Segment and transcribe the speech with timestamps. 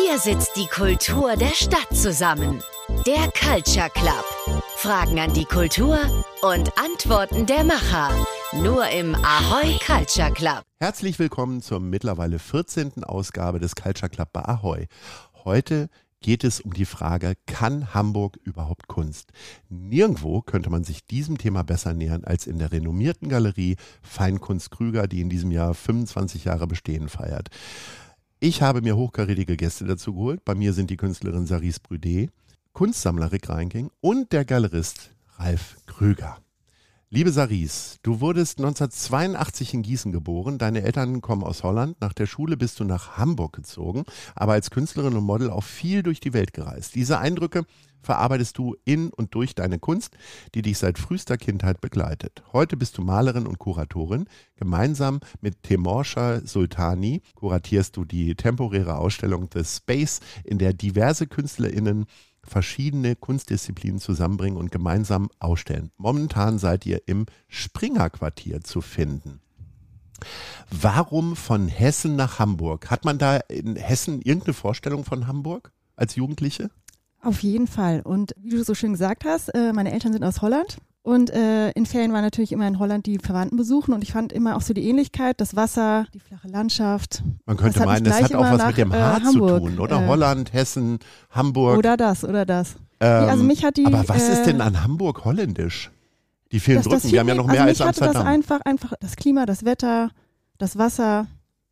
[0.00, 2.62] Hier sitzt die Kultur der Stadt zusammen.
[3.04, 4.62] Der Culture Club.
[4.76, 5.98] Fragen an die Kultur
[6.42, 8.10] und Antworten der Macher.
[8.62, 10.62] Nur im Ahoy Culture Club.
[10.78, 13.02] Herzlich willkommen zur mittlerweile 14.
[13.02, 14.86] Ausgabe des Culture Club bei Ahoy.
[15.44, 15.88] Heute
[16.20, 19.32] geht es um die Frage, kann Hamburg überhaupt Kunst?
[19.68, 25.08] Nirgendwo könnte man sich diesem Thema besser nähern als in der renommierten Galerie Feinkunst Krüger,
[25.08, 27.48] die in diesem Jahr 25 Jahre Bestehen feiert.
[28.40, 30.44] Ich habe mir hochkarätige Gäste dazu geholt.
[30.44, 32.30] Bei mir sind die Künstlerin Saris Brüdet,
[32.72, 36.38] Kunstsammler Rick Reinking und der Galerist Ralf Krüger.
[37.10, 40.58] Liebe Saris, du wurdest 1982 in Gießen geboren.
[40.58, 41.98] Deine Eltern kommen aus Holland.
[42.02, 46.02] Nach der Schule bist du nach Hamburg gezogen, aber als Künstlerin und Model auch viel
[46.02, 46.94] durch die Welt gereist.
[46.94, 47.64] Diese Eindrücke
[48.02, 50.18] verarbeitest du in und durch deine Kunst,
[50.54, 52.42] die dich seit frühester Kindheit begleitet.
[52.52, 54.26] Heute bist du Malerin und Kuratorin.
[54.56, 62.04] Gemeinsam mit Temorsha Sultani kuratierst du die temporäre Ausstellung The Space, in der diverse KünstlerInnen
[62.48, 65.90] verschiedene Kunstdisziplinen zusammenbringen und gemeinsam ausstellen.
[65.96, 69.40] Momentan seid ihr im Springer Quartier zu finden.
[70.70, 72.90] Warum von Hessen nach Hamburg?
[72.90, 76.70] Hat man da in Hessen irgendeine Vorstellung von Hamburg als Jugendliche?
[77.20, 78.00] Auf jeden Fall.
[78.02, 80.78] Und wie du so schön gesagt hast, äh, meine Eltern sind aus Holland.
[81.02, 84.32] Und äh, in Ferien war natürlich immer in Holland die Verwandten besuchen und ich fand
[84.32, 87.22] immer auch so die Ähnlichkeit, das Wasser, die flache Landschaft.
[87.46, 90.02] Man könnte meinen, das hat auch was nach, mit dem Haar äh, zu tun, oder?
[90.02, 90.98] Äh, Holland, Hessen,
[91.30, 91.78] Hamburg.
[91.78, 92.76] Oder das, oder das.
[93.00, 95.90] Ähm, also mich hat die, aber was ist denn an Hamburg holländisch?
[96.52, 98.24] Die vielen das, Brücken, das wir haben ja noch mehr also als Amsterdam.
[98.24, 100.10] Das einfach, einfach das Klima, das Wetter,
[100.58, 101.26] das Wasser,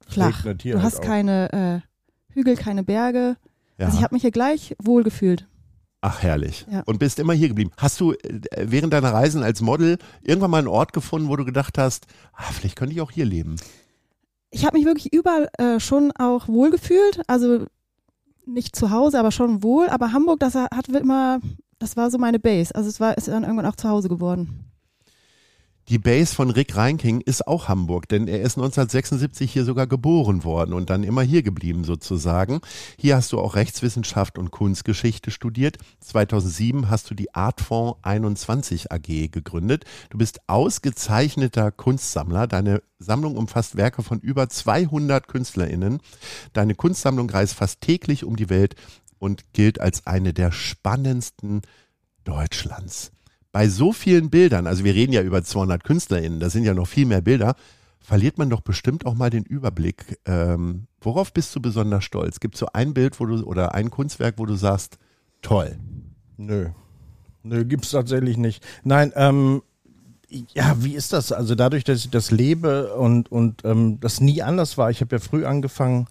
[0.06, 0.42] flach.
[0.42, 1.04] Du halt hast auch.
[1.04, 3.36] keine äh, Hügel, keine Berge.
[3.78, 3.86] Ja.
[3.86, 5.46] Also ich habe mich hier gleich wohl gefühlt.
[6.08, 6.64] Ach, herrlich.
[6.70, 6.84] Ja.
[6.86, 7.72] Und bist immer hier geblieben.
[7.76, 11.44] Hast du äh, während deiner Reisen als Model irgendwann mal einen Ort gefunden, wo du
[11.44, 13.56] gedacht hast, ah, vielleicht könnte ich auch hier leben?
[14.50, 17.22] Ich habe mich wirklich überall äh, schon auch wohl gefühlt.
[17.26, 17.66] Also
[18.44, 19.88] nicht zu Hause, aber schon wohl.
[19.88, 21.40] Aber Hamburg, das hat immer,
[21.80, 22.72] das war so meine Base.
[22.72, 24.65] Also es war, ist dann irgendwann auch zu Hause geworden.
[25.88, 30.42] Die Base von Rick Reinking ist auch Hamburg, denn er ist 1976 hier sogar geboren
[30.42, 32.60] worden und dann immer hier geblieben sozusagen.
[32.98, 35.76] Hier hast du auch Rechtswissenschaft und Kunstgeschichte studiert.
[36.00, 39.84] 2007 hast du die Artfonds 21 AG gegründet.
[40.10, 42.48] Du bist ausgezeichneter Kunstsammler.
[42.48, 46.00] Deine Sammlung umfasst Werke von über 200 KünstlerInnen.
[46.52, 48.74] Deine Kunstsammlung reist fast täglich um die Welt
[49.20, 51.62] und gilt als eine der spannendsten
[52.24, 53.12] Deutschlands
[53.56, 56.86] bei so vielen Bildern, also wir reden ja über 200 KünstlerInnen, das sind ja noch
[56.86, 57.56] viel mehr Bilder,
[58.00, 60.18] verliert man doch bestimmt auch mal den Überblick.
[60.26, 62.38] Ähm, worauf bist du besonders stolz?
[62.38, 64.98] Gibt es so ein Bild, wo du oder ein Kunstwerk, wo du sagst,
[65.40, 65.78] toll?
[66.36, 66.68] Nö.
[67.44, 68.62] Nö, gibt es tatsächlich nicht.
[68.84, 69.62] Nein, ähm,
[70.52, 71.32] ja, wie ist das?
[71.32, 75.16] Also dadurch, dass ich das lebe und, und ähm, das nie anders war, ich habe
[75.16, 76.08] ja früh angefangen,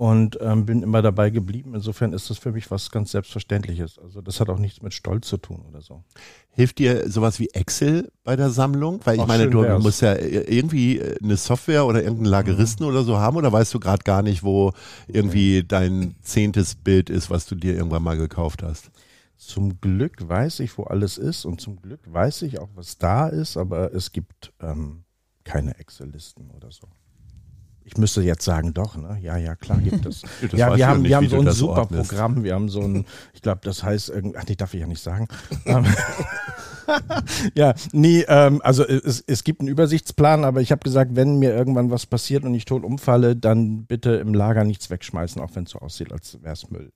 [0.00, 1.74] und ähm, bin immer dabei geblieben.
[1.74, 3.98] Insofern ist das für mich was ganz Selbstverständliches.
[3.98, 6.04] Also das hat auch nichts mit Stolz zu tun oder so.
[6.52, 9.00] Hilft dir sowas wie Excel bei der Sammlung?
[9.04, 9.82] Weil ich Ach, meine, du wär's.
[9.82, 12.92] musst ja irgendwie eine Software oder irgendeinen Lageristen mhm.
[12.92, 14.72] oder so haben oder weißt du gerade gar nicht, wo
[15.06, 18.90] irgendwie dein zehntes Bild ist, was du dir irgendwann mal gekauft hast?
[19.36, 23.28] Zum Glück weiß ich, wo alles ist und zum Glück weiß ich auch, was da
[23.28, 25.04] ist, aber es gibt ähm,
[25.44, 26.88] keine Excel-Listen oder so.
[27.90, 29.18] Ich müsste jetzt sagen, doch, ne?
[29.20, 30.22] Ja, ja, klar gibt es.
[30.52, 32.10] ja, wir haben, nicht, wir haben so ein super ordnest.
[32.10, 35.02] Programm, wir haben so ein, ich glaube, das heißt, ach nee, darf ich ja nicht
[35.02, 35.26] sagen.
[37.54, 41.54] Ja, nee, ähm, also es, es gibt einen Übersichtsplan, aber ich habe gesagt, wenn mir
[41.54, 45.64] irgendwann was passiert und ich tot umfalle, dann bitte im Lager nichts wegschmeißen, auch wenn
[45.64, 46.90] es so aussieht, als wäre es Müll.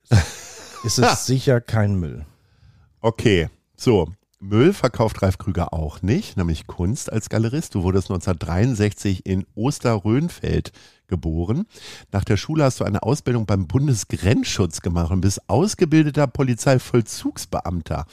[0.83, 2.25] ist es sicher kein Müll.
[2.99, 4.09] Okay, so.
[4.39, 7.73] Müll verkauft Ralf Krüger auch nicht, nämlich Kunst als Galerist.
[7.73, 10.71] Du wurdest 1963 in Osterrönfeld
[11.07, 11.65] geboren.
[12.11, 18.05] Nach der Schule hast du eine Ausbildung beim Bundesgrenzschutz gemacht und bist ausgebildeter Polizeivollzugsbeamter.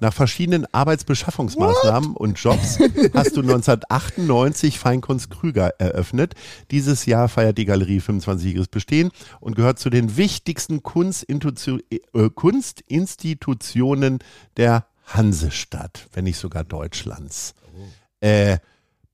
[0.00, 2.20] Nach verschiedenen Arbeitsbeschaffungsmaßnahmen What?
[2.20, 2.78] und Jobs
[3.14, 6.34] hast du 1998 Feinkunst Krüger eröffnet.
[6.70, 9.10] Dieses Jahr feiert die Galerie 25-jähriges Bestehen
[9.40, 14.20] und gehört zu den wichtigsten äh, Kunstinstitutionen
[14.56, 17.54] der Hansestadt, wenn nicht sogar Deutschlands.
[17.74, 18.26] Oh.
[18.26, 18.58] Äh,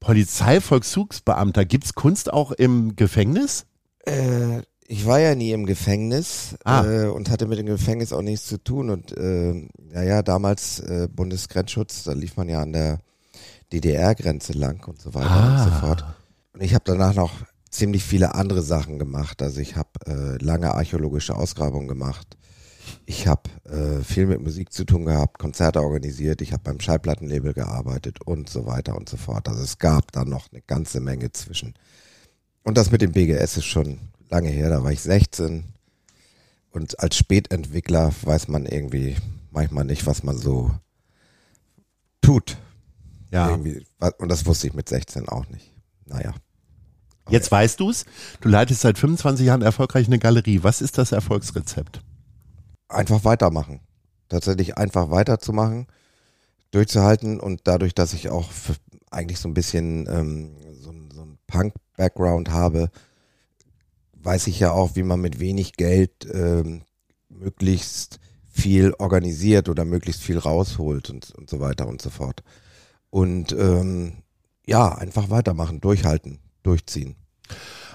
[0.00, 3.66] Polizeivollzugsbeamter, gibt es Kunst auch im Gefängnis?
[4.04, 6.84] Äh, ich war ja nie im Gefängnis ah.
[6.84, 8.90] äh, und hatte mit dem Gefängnis auch nichts zu tun.
[8.90, 10.82] Und äh, naja, damals
[11.14, 12.98] Bundesgrenzschutz, da lief man ja an der
[13.72, 15.64] DDR-Grenze lang und so weiter ah.
[15.64, 16.04] und so fort.
[16.52, 17.32] Und ich habe danach noch
[17.70, 19.42] ziemlich viele andere Sachen gemacht.
[19.42, 22.36] Also ich habe äh, lange archäologische Ausgrabungen gemacht.
[23.06, 27.52] Ich habe äh, viel mit Musik zu tun gehabt, Konzerte organisiert, ich habe beim Schallplattenlabel
[27.52, 29.48] gearbeitet und so weiter und so fort.
[29.48, 31.74] Also es gab da noch eine ganze Menge zwischen.
[32.62, 33.98] Und das mit dem BGS ist schon
[34.30, 35.64] lange her, da war ich 16.
[36.70, 39.16] Und als Spätentwickler weiß man irgendwie
[39.50, 40.70] manchmal nicht, was man so
[42.22, 42.56] tut.
[43.30, 43.50] Ja.
[43.50, 43.84] Irgendwie.
[44.18, 45.72] Und das wusste ich mit 16 auch nicht.
[46.06, 46.34] Naja.
[47.28, 48.04] Jetzt weißt du's.
[48.40, 50.62] Du leitest seit 25 Jahren erfolgreich eine Galerie.
[50.62, 52.02] Was ist das Erfolgsrezept?
[52.92, 53.80] Einfach weitermachen.
[54.28, 55.86] Tatsächlich einfach weiterzumachen,
[56.70, 58.48] durchzuhalten und dadurch, dass ich auch
[59.10, 62.90] eigentlich so ein bisschen ähm, so, so ein Punk-Background habe,
[64.14, 66.82] weiß ich ja auch, wie man mit wenig Geld ähm,
[67.28, 72.42] möglichst viel organisiert oder möglichst viel rausholt und, und so weiter und so fort.
[73.10, 74.22] Und ähm,
[74.66, 77.16] ja, einfach weitermachen, durchhalten, durchziehen.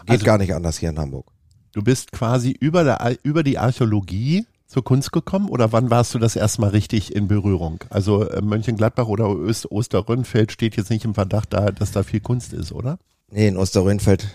[0.02, 1.32] Geht Also- gar nicht anders hier in Hamburg.
[1.74, 6.20] Du bist quasi über, der, über die Archäologie zur Kunst gekommen oder wann warst du
[6.20, 7.84] das erstmal richtig in Berührung?
[7.90, 12.20] Also äh, Mönchengladbach oder Öst Osterrönfeld steht jetzt nicht im Verdacht, da, dass da viel
[12.20, 13.00] Kunst ist, oder?
[13.32, 14.28] Nee, in Osterrönfeld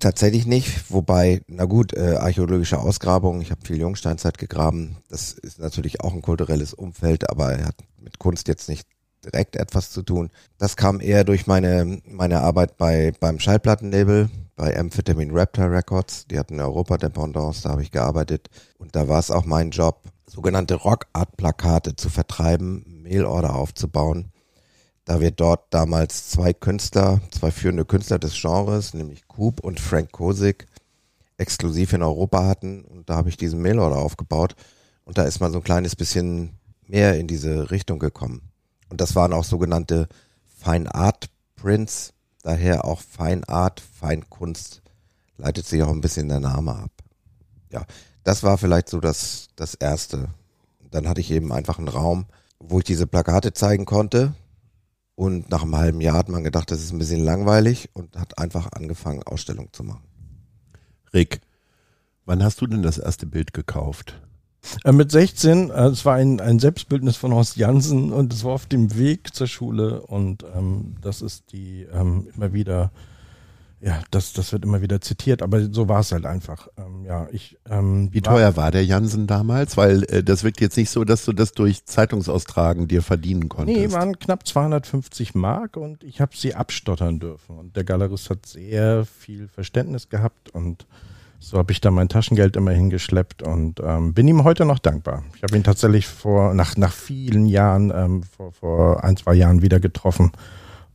[0.00, 0.90] tatsächlich nicht.
[0.90, 4.96] Wobei, na gut, äh, archäologische Ausgrabungen, ich habe viel Jungsteinzeit gegraben.
[5.08, 8.86] Das ist natürlich auch ein kulturelles Umfeld, aber er hat mit Kunst jetzt nicht
[9.24, 10.30] direkt etwas zu tun.
[10.58, 16.26] Das kam eher durch meine, meine Arbeit bei, beim Schallplattenlabel, bei Amphetamine Raptor Records.
[16.26, 18.50] Die hatten eine Europa-Dependance, da habe ich gearbeitet.
[18.76, 24.30] Und da war es auch mein Job, sogenannte Rock-Art-Plakate zu vertreiben, Mailorder aufzubauen
[25.08, 30.12] da wir dort damals zwei Künstler, zwei führende Künstler des Genres, nämlich Coop und Frank
[30.12, 30.66] Kosik,
[31.38, 32.84] exklusiv in Europa hatten.
[32.84, 34.54] Und da habe ich diesen Mailorder aufgebaut.
[35.06, 38.42] Und da ist man so ein kleines bisschen mehr in diese Richtung gekommen.
[38.90, 40.08] Und das waren auch sogenannte
[40.62, 42.12] Fine Art Prints,
[42.48, 44.80] daher auch Fine Art, Feinkunst,
[45.36, 46.90] leitet sich auch ein bisschen der Name ab.
[47.70, 47.84] Ja,
[48.24, 50.30] das war vielleicht so das, das Erste.
[50.90, 52.24] Dann hatte ich eben einfach einen Raum,
[52.58, 54.34] wo ich diese Plakate zeigen konnte.
[55.14, 58.38] Und nach einem halben Jahr hat man gedacht, das ist ein bisschen langweilig und hat
[58.38, 60.04] einfach angefangen, Ausstellungen zu machen.
[61.12, 61.40] Rick,
[62.24, 64.22] wann hast du denn das erste Bild gekauft?
[64.84, 68.52] Äh, mit 16, äh, es war ein, ein Selbstbildnis von Horst Jansen und es war
[68.52, 72.90] auf dem Weg zur Schule und ähm, das ist die ähm, immer wieder,
[73.80, 76.66] ja, das, das wird immer wieder zitiert, aber so war es halt einfach.
[76.76, 79.76] Ähm, ja, ich, ähm, Wie war- teuer war der Jansen damals?
[79.76, 83.78] Weil äh, das wirkt jetzt nicht so, dass du das durch Zeitungsaustragen dir verdienen konntest.
[83.78, 87.56] Nee, waren knapp 250 Mark und ich habe sie abstottern dürfen.
[87.56, 90.86] Und der Galerist hat sehr viel Verständnis gehabt und
[91.40, 95.22] so habe ich da mein Taschengeld immer hingeschleppt und ähm, bin ihm heute noch dankbar.
[95.36, 99.62] Ich habe ihn tatsächlich vor, nach, nach vielen Jahren, ähm, vor, vor ein, zwei Jahren
[99.62, 100.32] wieder getroffen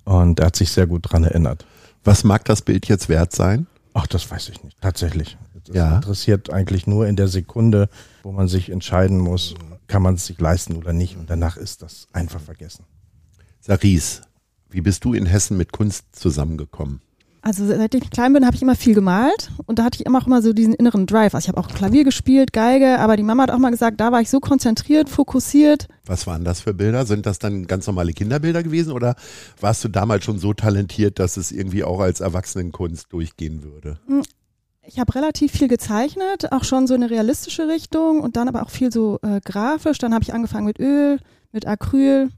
[0.03, 1.65] und er hat sich sehr gut dran erinnert.
[2.03, 3.67] Was mag das Bild jetzt wert sein?
[3.93, 4.79] Ach, das weiß ich nicht.
[4.81, 5.37] Tatsächlich.
[5.65, 5.95] Das Ja.
[5.95, 7.87] interessiert eigentlich nur in der Sekunde,
[8.23, 9.55] wo man sich entscheiden muss,
[9.87, 11.15] kann man es sich leisten oder nicht.
[11.15, 12.83] Und danach ist das einfach vergessen.
[13.61, 14.21] Saris,
[14.69, 17.01] wie bist du in Hessen mit Kunst zusammengekommen?
[17.45, 20.19] Also seit ich klein bin, habe ich immer viel gemalt und da hatte ich immer
[20.19, 21.35] auch immer so diesen inneren Drive.
[21.35, 24.13] Also ich habe auch Klavier gespielt, Geige, aber die Mama hat auch mal gesagt, da
[24.13, 25.89] war ich so konzentriert, fokussiert.
[26.05, 27.05] Was waren das für Bilder?
[27.05, 29.15] Sind das dann ganz normale Kinderbilder gewesen oder
[29.59, 33.99] warst du damals schon so talentiert, dass es irgendwie auch als Erwachsenenkunst durchgehen würde?
[34.85, 38.69] Ich habe relativ viel gezeichnet, auch schon so eine realistische Richtung und dann aber auch
[38.69, 39.97] viel so äh, grafisch.
[39.97, 41.19] Dann habe ich angefangen mit Öl,
[41.51, 42.29] mit Acryl.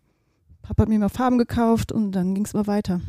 [0.63, 3.01] Papa hat mir mal Farben gekauft und dann ging es immer weiter.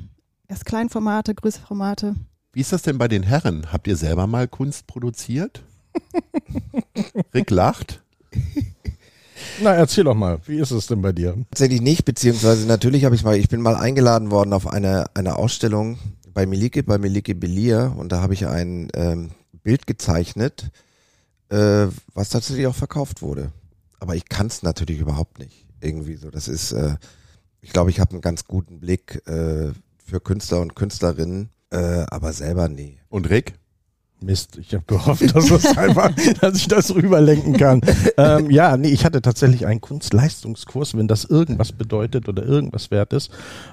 [0.49, 2.15] Erst Kleinformate, größere Formate.
[2.53, 3.73] Wie ist das denn bei den Herren?
[3.73, 5.65] Habt ihr selber mal Kunst produziert?
[7.35, 8.03] Rick lacht.
[9.61, 11.37] Na, erzähl doch mal, wie ist es denn bei dir?
[11.51, 15.37] Tatsächlich nicht, beziehungsweise natürlich habe ich mal, ich bin mal eingeladen worden auf eine, eine
[15.37, 15.99] Ausstellung
[16.33, 19.31] bei Milike, bei Milike Belia und da habe ich ein ähm,
[19.65, 20.71] Bild gezeichnet,
[21.49, 23.53] äh, was tatsächlich auch verkauft wurde.
[23.99, 25.67] Aber ich kann es natürlich überhaupt nicht.
[25.81, 26.31] Irgendwie so.
[26.31, 26.97] Das ist, äh,
[27.61, 29.73] ich glaube, ich habe einen ganz guten Blick äh,
[30.07, 32.99] für Künstler und Künstlerinnen, äh, aber selber nee.
[33.09, 33.59] Und Rick?
[34.21, 36.11] Mist, ich habe gehofft, dass, es einfach,
[36.41, 37.83] dass ich das rüberlenken kann.
[38.17, 43.13] ähm, ja, nee, ich hatte tatsächlich einen Kunstleistungskurs, wenn das irgendwas bedeutet oder irgendwas wert
[43.13, 43.31] ist.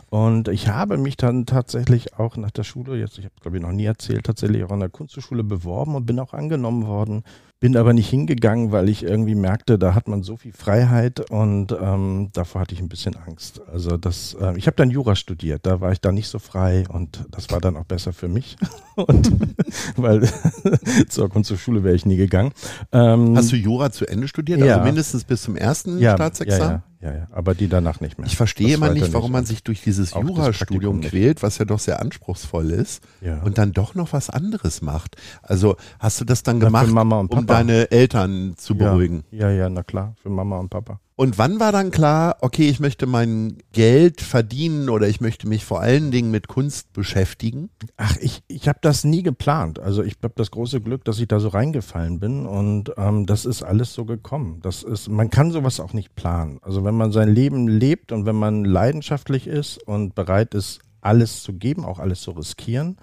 [0.10, 3.64] Und ich habe mich dann tatsächlich auch nach der Schule, jetzt, ich habe glaube ich
[3.64, 7.24] noch nie erzählt, tatsächlich auch an der Kunsthochschule beworben und bin auch angenommen worden.
[7.64, 11.72] Bin aber nicht hingegangen, weil ich irgendwie merkte, da hat man so viel Freiheit und
[11.72, 13.62] ähm, davor hatte ich ein bisschen Angst.
[13.72, 16.84] Also das, äh, ich habe dann Jura studiert, da war ich dann nicht so frei
[16.90, 18.58] und das war dann auch besser für mich.
[18.96, 19.32] und
[19.96, 20.30] weil
[21.08, 22.52] zur Kunsthochschule wäre ich nie gegangen.
[22.92, 24.60] Ähm, Hast du Jura zu Ende studiert?
[24.60, 24.74] Ja.
[24.74, 26.70] Also mindestens bis zum ersten ja, Staatsexamen?
[26.70, 28.28] Ja, ja, ja, aber die danach nicht mehr.
[28.28, 31.10] Ich verstehe immer nicht, warum man sich durch dieses Jurastudium nicht.
[31.10, 33.42] quält, was ja doch sehr anspruchsvoll ist, Ja.
[33.44, 35.18] und dann doch noch was anderes macht.
[35.42, 39.26] Also hast du das dann gemacht, um deine Eltern zu beruhigen?
[39.32, 41.00] Ja, ja, na klar, für Mama und Papa.
[41.16, 45.64] Und wann war dann klar, okay, ich möchte mein Geld verdienen oder ich möchte mich
[45.64, 47.70] vor allen Dingen mit Kunst beschäftigen?
[47.98, 49.78] Ach, ich, ich habe das nie geplant.
[49.78, 53.46] Also ich habe das große Glück, dass ich da so reingefallen bin und ähm, das
[53.46, 54.60] ist alles so gekommen.
[54.64, 56.58] Das ist, man kann sowas auch nicht planen.
[56.64, 61.44] Also wenn man sein Leben lebt und wenn man leidenschaftlich ist und bereit ist, alles
[61.44, 62.98] zu geben, auch alles zu riskieren,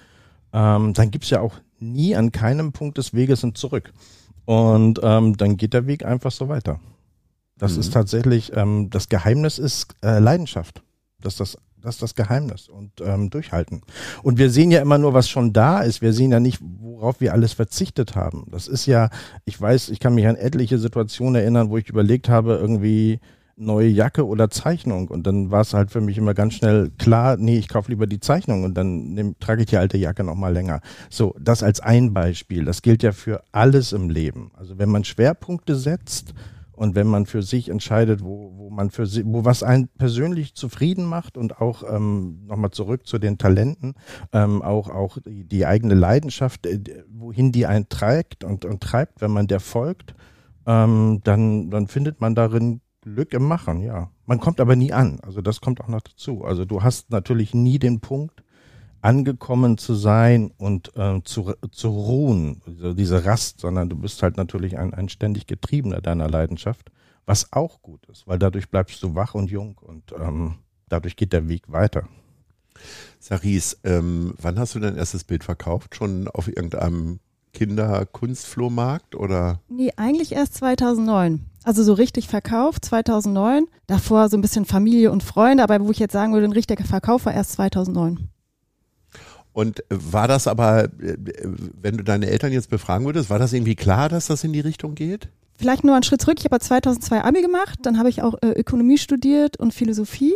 [0.53, 3.93] ähm, dann gibt's ja auch nie an keinem Punkt des Weges ein Zurück.
[4.47, 6.81] Und ähm, dann geht der Weg einfach so weiter.
[7.61, 7.81] Das mhm.
[7.81, 10.83] ist tatsächlich, ähm, das Geheimnis ist äh, Leidenschaft.
[11.21, 13.83] Das ist das, das ist das Geheimnis und ähm, durchhalten.
[14.23, 16.03] Und wir sehen ja immer nur, was schon da ist.
[16.03, 18.47] Wir sehen ja nicht, worauf wir alles verzichtet haben.
[18.51, 19.11] Das ist ja,
[19.45, 23.21] ich weiß, ich kann mich an etliche Situationen erinnern, wo ich überlegt habe, irgendwie
[23.57, 25.09] neue Jacke oder Zeichnung.
[25.09, 28.07] Und dann war es halt für mich immer ganz schnell klar, nee, ich kaufe lieber
[28.07, 30.81] die Zeichnung und dann nehm, trage ich die alte Jacke noch mal länger.
[31.11, 32.65] So, das als ein Beispiel.
[32.65, 34.51] Das gilt ja für alles im Leben.
[34.55, 36.33] Also wenn man Schwerpunkte setzt,
[36.81, 40.55] und wenn man für sich entscheidet, wo, wo man für sich, wo was einen persönlich
[40.55, 43.97] zufrieden macht und auch ähm, nochmal zurück zu den Talenten,
[44.33, 49.21] ähm, auch, auch die, die eigene Leidenschaft, äh, wohin die einen trägt und, und treibt,
[49.21, 50.15] wenn man der folgt,
[50.65, 54.11] ähm, dann, dann findet man darin Glück im Machen, ja.
[54.25, 55.21] Man kommt aber nie an.
[55.21, 56.45] Also das kommt auch noch dazu.
[56.45, 58.43] Also du hast natürlich nie den Punkt,
[59.03, 64.37] angekommen zu sein und äh, zu, zu ruhen, also diese Rast, sondern du bist halt
[64.37, 66.91] natürlich ein, ein ständig Getriebener deiner Leidenschaft,
[67.27, 70.57] was auch gut ist, weil dadurch bleibst du wach und jung und ähm,
[70.89, 72.09] dadurch geht der Weg weiter.
[73.19, 75.95] Saris, ähm, wann hast du dein erstes Bild verkauft?
[75.95, 77.21] Schon auf irgendeinem
[77.53, 79.61] Kinderkunstflohmarkt oder?
[79.69, 81.47] Nee, eigentlich erst 2009.
[81.65, 83.67] Also so richtig verkauft 2009.
[83.87, 86.85] Davor so ein bisschen Familie und Freunde, aber wo ich jetzt sagen würde, ein richtiger
[86.85, 88.31] Verkauf war erst 2009.
[89.53, 91.17] Und war das aber, äh,
[91.81, 94.61] wenn du deine Eltern jetzt befragen würdest, war das irgendwie klar, dass das in die
[94.61, 95.29] Richtung geht?
[95.57, 96.39] Vielleicht nur einen Schritt zurück.
[96.39, 100.35] Ich habe 2002 Abi gemacht, dann habe ich auch äh, Ökonomie studiert und Philosophie.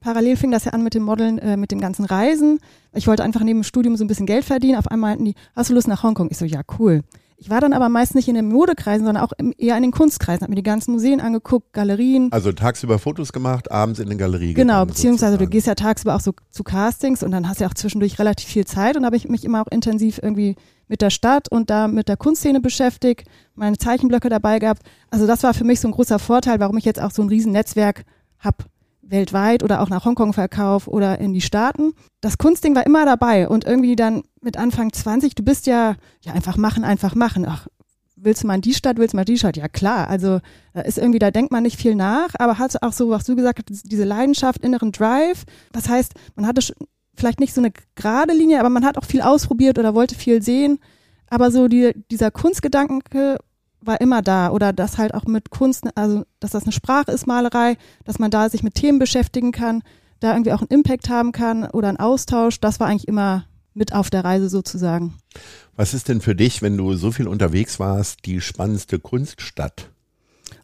[0.00, 2.58] Parallel fing das ja an mit dem Modeln, äh, mit dem ganzen Reisen.
[2.94, 4.78] Ich wollte einfach neben dem Studium so ein bisschen Geld verdienen.
[4.78, 6.28] Auf einmal meinten die, hast du Lust nach Hongkong?
[6.30, 7.02] Ich so, ja, cool.
[7.42, 10.42] Ich war dann aber meist nicht in den Modekreisen, sondern auch eher in den Kunstkreisen,
[10.42, 12.30] habe mir die ganzen Museen angeguckt, Galerien.
[12.30, 14.54] Also tagsüber Fotos gemacht, abends in den Galerien.
[14.54, 15.50] Genau, beziehungsweise sozusagen.
[15.50, 18.20] du gehst ja tagsüber auch so zu Castings und dann hast du ja auch zwischendurch
[18.20, 20.54] relativ viel Zeit und habe ich mich immer auch intensiv irgendwie
[20.86, 24.82] mit der Stadt und da mit der Kunstszene beschäftigt, meine Zeichenblöcke dabei gehabt.
[25.10, 27.28] Also das war für mich so ein großer Vorteil, warum ich jetzt auch so ein
[27.28, 28.04] riesen Netzwerk
[28.38, 28.66] habe
[29.12, 31.92] weltweit oder auch nach Hongkong verkauf oder in die Staaten.
[32.20, 36.32] Das Kunstding war immer dabei und irgendwie dann mit Anfang 20, du bist ja, ja
[36.32, 37.46] einfach machen, einfach machen.
[37.46, 37.68] Ach,
[38.16, 39.56] willst du mal in die Stadt, willst du mal die Stadt?
[39.56, 40.40] Ja klar, also
[40.74, 43.36] da ist irgendwie, da denkt man nicht viel nach, aber hat auch so, was du
[43.36, 45.44] gesagt hast, diese Leidenschaft, inneren Drive.
[45.72, 46.74] Das heißt, man hatte
[47.14, 50.42] vielleicht nicht so eine gerade Linie, aber man hat auch viel ausprobiert oder wollte viel
[50.42, 50.78] sehen.
[51.28, 53.38] Aber so die, dieser Kunstgedanke
[53.84, 57.26] war immer da oder dass halt auch mit Kunst, also dass das eine Sprache ist,
[57.26, 59.82] Malerei, dass man da sich mit Themen beschäftigen kann,
[60.20, 63.92] da irgendwie auch einen Impact haben kann oder einen Austausch, das war eigentlich immer mit
[63.92, 65.14] auf der Reise sozusagen.
[65.76, 69.90] Was ist denn für dich, wenn du so viel unterwegs warst, die spannendste Kunststadt?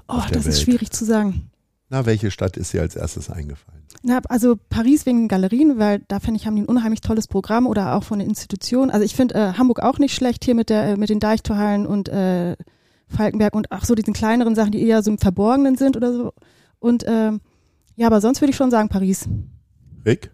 [0.09, 0.47] Oh, das Welt?
[0.47, 1.51] ist schwierig zu sagen.
[1.91, 3.83] Na, welche Stadt ist dir als erstes eingefallen?
[4.03, 7.27] Na, also Paris wegen den Galerien, weil da finde ich, haben die ein unheimlich tolles
[7.27, 8.91] Programm oder auch von den Institutionen.
[8.91, 11.87] Also ich finde äh, Hamburg auch nicht schlecht hier mit der äh, mit den Deichtorhallen
[11.87, 12.57] und äh,
[13.09, 16.33] Falkenberg und ach so diesen kleineren Sachen, die eher so im Verborgenen sind oder so.
[16.79, 17.41] Und ähm,
[17.97, 19.29] ja, aber sonst würde ich schon sagen Paris.
[20.05, 20.31] Rick,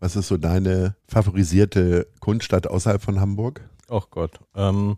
[0.00, 3.62] was ist so deine favorisierte Kunststadt außerhalb von Hamburg?
[3.88, 4.96] Ach Gott, ähm,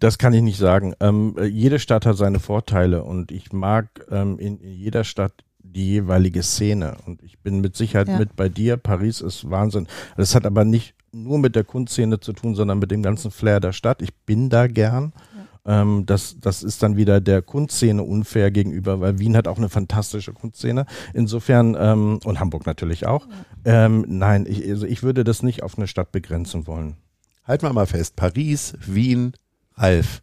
[0.00, 0.94] das kann ich nicht sagen.
[1.00, 5.86] Ähm, jede Stadt hat seine Vorteile und ich mag ähm, in, in, jeder Stadt die
[5.86, 8.18] jeweilige Szene und ich bin mit Sicherheit ja.
[8.18, 8.76] mit bei dir.
[8.76, 9.86] Paris ist Wahnsinn.
[10.16, 13.60] Das hat aber nicht nur mit der Kunstszene zu tun, sondern mit dem ganzen Flair
[13.60, 14.00] der Stadt.
[14.02, 15.12] Ich bin da gern.
[15.66, 19.68] Ähm, das, das ist dann wieder der Kunstszene unfair gegenüber, weil Wien hat auch eine
[19.68, 20.86] fantastische Kunstszene.
[21.14, 23.26] Insofern, ähm, und Hamburg natürlich auch.
[23.64, 26.96] Ähm, nein, ich, also ich würde das nicht auf eine Stadt begrenzen wollen.
[27.44, 29.32] Halten wir mal fest, Paris, Wien,
[29.74, 30.22] Ralf.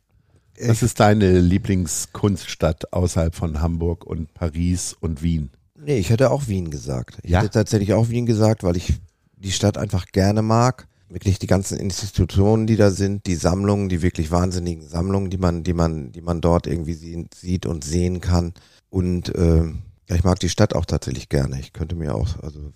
[0.59, 5.51] Was ist deine Lieblingskunststadt außerhalb von Hamburg und Paris und Wien?
[5.79, 7.19] Nee, ich hätte auch Wien gesagt.
[7.21, 7.41] Ich ja?
[7.41, 8.95] hätte tatsächlich auch Wien gesagt, weil ich
[9.35, 14.01] die Stadt einfach gerne mag wirklich die ganzen Institutionen, die da sind, die Sammlungen, die
[14.01, 18.53] wirklich wahnsinnigen Sammlungen, die man, die man, die man dort irgendwie sieht und sehen kann.
[18.89, 19.63] Und äh,
[20.09, 21.59] ja, ich mag die Stadt auch tatsächlich gerne.
[21.59, 22.71] Ich könnte mir auch, also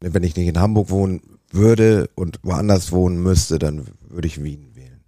[0.00, 1.20] wenn ich nicht in Hamburg wohnen
[1.50, 5.04] würde und woanders wohnen müsste, dann würde ich Wien wählen.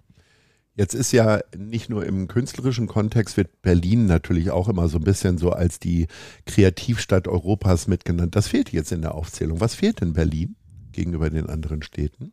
[0.77, 5.05] Jetzt ist ja nicht nur im künstlerischen Kontext wird Berlin natürlich auch immer so ein
[5.05, 6.09] bisschen so als die
[6.47, 8.35] Kreativstadt Europas mitgenannt.
[8.35, 9.61] Das fehlt jetzt in der Aufzählung.
[9.61, 10.57] Was fehlt in Berlin
[10.91, 12.33] gegenüber den anderen Städten?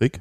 [0.00, 0.20] Rick?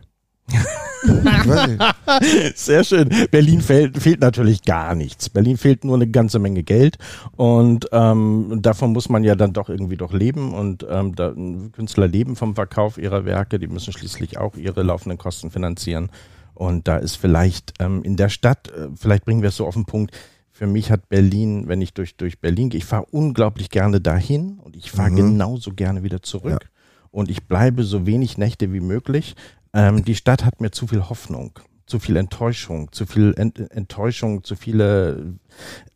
[2.56, 3.10] Sehr schön.
[3.32, 5.30] Berlin fehlt, fehlt natürlich gar nichts.
[5.30, 6.98] Berlin fehlt nur eine ganze Menge Geld
[7.36, 11.34] und ähm, davon muss man ja dann doch irgendwie doch leben und ähm, da,
[11.72, 16.10] Künstler leben vom Verkauf ihrer Werke, die müssen schließlich auch ihre laufenden Kosten finanzieren
[16.54, 19.76] und da ist vielleicht ähm, in der Stadt, äh, vielleicht bringen wir es so auf
[19.76, 20.16] den Punkt,
[20.52, 24.60] für mich hat Berlin, wenn ich durch, durch Berlin gehe, ich fahre unglaublich gerne dahin
[24.60, 25.16] und ich fahre mhm.
[25.16, 26.64] genauso gerne wieder zurück.
[26.64, 26.70] Ja.
[27.12, 29.36] Und ich bleibe so wenig Nächte wie möglich.
[29.74, 34.44] Ähm, die Stadt hat mir zu viel Hoffnung, zu viel Enttäuschung, zu viel Ent Enttäuschung,
[34.44, 35.36] zu viele.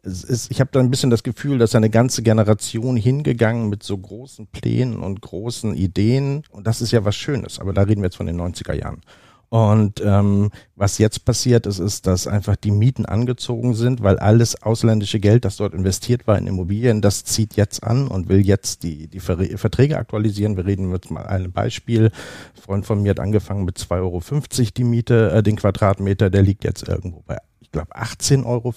[0.03, 3.97] Ist, ich habe da ein bisschen das Gefühl, dass eine ganze Generation hingegangen mit so
[3.97, 6.43] großen Plänen und großen Ideen.
[6.51, 9.01] Und das ist ja was Schönes, aber da reden wir jetzt von den 90er Jahren.
[9.53, 14.59] Und ähm, was jetzt passiert ist, ist, dass einfach die Mieten angezogen sind, weil alles
[14.63, 18.81] ausländische Geld, das dort investiert war in Immobilien, das zieht jetzt an und will jetzt
[18.81, 20.57] die, die Verträge aktualisieren.
[20.57, 22.05] Wir reden jetzt mal ein Beispiel.
[22.05, 24.23] Ein Freund von mir hat angefangen mit 2,50 Euro
[24.75, 27.37] die Miete, äh, den Quadratmeter, der liegt jetzt irgendwo bei
[27.73, 28.73] glaube 18,50 Euro.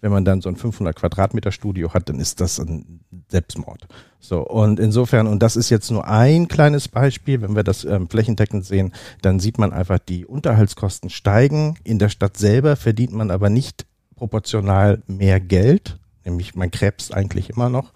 [0.00, 3.86] Wenn man dann so ein 500 Quadratmeter Studio hat, dann ist das ein Selbstmord.
[4.18, 7.42] So und insofern und das ist jetzt nur ein kleines Beispiel.
[7.42, 8.92] Wenn wir das ähm, flächendeckend sehen,
[9.22, 11.76] dann sieht man einfach die Unterhaltskosten steigen.
[11.84, 17.50] In der Stadt selber verdient man aber nicht proportional mehr Geld, nämlich man krebst eigentlich
[17.50, 17.92] immer noch.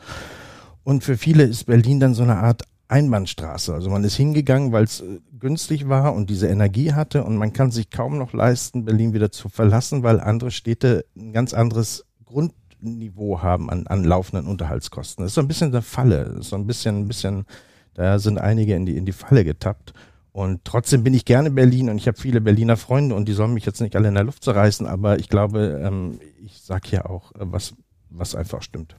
[0.84, 3.72] Und für viele ist Berlin dann so eine Art Einbahnstraße.
[3.72, 7.52] Also man ist hingegangen, weil es äh, günstig war und diese Energie hatte und man
[7.52, 12.04] kann sich kaum noch leisten, Berlin wieder zu verlassen, weil andere Städte ein ganz anderes
[12.24, 15.24] Grundniveau haben an, an laufenden Unterhaltskosten.
[15.24, 17.46] Das ist so ein bisschen eine Falle, das ist so ein bisschen, ein bisschen,
[17.94, 19.92] da sind einige in die, in die Falle getappt.
[20.32, 23.54] Und trotzdem bin ich gerne Berlin und ich habe viele Berliner Freunde und die sollen
[23.54, 27.08] mich jetzt nicht alle in der Luft zerreißen, aber ich glaube, ähm, ich sage hier
[27.08, 27.74] auch, äh, was,
[28.10, 28.96] was einfach stimmt.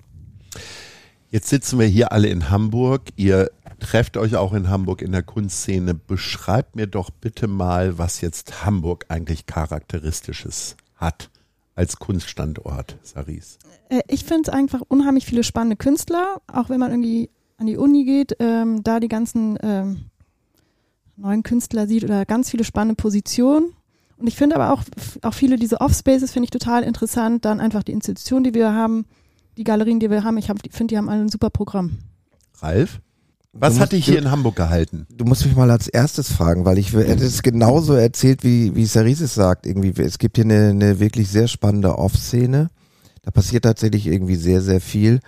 [1.30, 3.02] Jetzt sitzen wir hier alle in Hamburg.
[3.18, 3.52] Ihr
[3.86, 5.94] trefft euch auch in Hamburg in der Kunstszene.
[5.94, 11.30] Beschreibt mir doch bitte mal, was jetzt Hamburg eigentlich charakteristisches hat
[11.76, 13.60] als Kunststandort, Saris.
[13.90, 17.78] Äh, ich finde es einfach unheimlich viele spannende Künstler, auch wenn man irgendwie an die
[17.78, 20.06] Uni geht, ähm, da die ganzen ähm,
[21.16, 23.74] neuen Künstler sieht oder ganz viele spannende Positionen.
[24.18, 24.84] Und ich finde aber auch,
[25.22, 27.46] auch viele diese Offspaces finde ich total interessant.
[27.46, 29.06] Dann einfach die Institution, die wir haben,
[29.58, 32.00] die Galerien, die wir haben, ich finde, die haben alle ein super Programm.
[32.62, 33.00] Ralf?
[33.58, 35.08] Was hat dich hier in Hamburg gehalten?
[35.10, 38.86] Du musst mich mal als erstes fragen, weil ich hätte es genauso erzählt, wie, wie
[38.86, 39.66] Sarisis sagt.
[39.66, 42.70] Irgendwie, es gibt hier eine, eine wirklich sehr spannende Off-Szene.
[43.22, 45.22] Da passiert tatsächlich irgendwie sehr, sehr viel.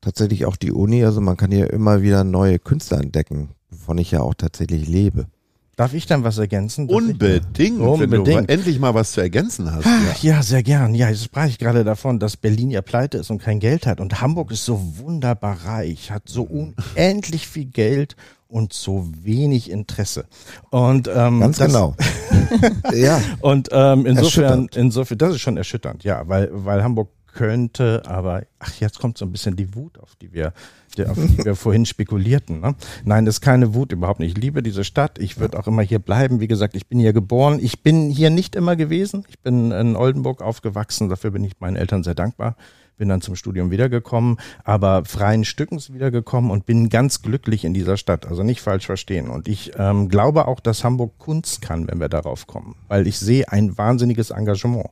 [0.00, 4.12] Tatsächlich auch die Uni, also man kann hier immer wieder neue Künstler entdecken, wovon ich
[4.12, 5.26] ja auch tatsächlich lebe.
[5.76, 6.86] Darf ich dann was ergänzen?
[6.88, 9.86] Unbedingt, ich, wenn du endlich mal was zu ergänzen hast.
[9.86, 10.34] Ja.
[10.34, 10.94] ja, sehr gern.
[10.94, 13.98] Ja, jetzt sprach ich gerade davon, dass Berlin ja pleite ist und kein Geld hat.
[13.98, 18.16] Und Hamburg ist so wunderbar reich, hat so unendlich viel Geld
[18.48, 20.26] und so wenig Interesse.
[20.68, 21.96] Und ähm, ganz das, genau.
[22.92, 23.22] ja.
[23.40, 28.72] Und ähm, insofern, insofern, das ist schon erschütternd, ja, weil weil Hamburg könnte, aber ach,
[28.80, 30.52] jetzt kommt so ein bisschen die Wut, auf die wir,
[30.96, 32.60] die, auf die wir vorhin spekulierten.
[32.60, 32.74] Ne?
[33.04, 34.36] Nein, das ist keine Wut überhaupt nicht.
[34.36, 35.18] Ich liebe diese Stadt.
[35.18, 36.40] Ich würde auch immer hier bleiben.
[36.40, 37.58] Wie gesagt, ich bin hier geboren.
[37.60, 39.24] Ich bin hier nicht immer gewesen.
[39.28, 41.08] Ich bin in Oldenburg aufgewachsen.
[41.08, 42.56] Dafür bin ich meinen Eltern sehr dankbar.
[42.98, 47.96] Bin dann zum Studium wiedergekommen, aber freien Stückens wiedergekommen und bin ganz glücklich in dieser
[47.96, 48.26] Stadt.
[48.26, 49.28] Also nicht falsch verstehen.
[49.28, 53.18] Und ich ähm, glaube auch, dass Hamburg Kunst kann, wenn wir darauf kommen, weil ich
[53.18, 54.90] sehe ein wahnsinniges Engagement,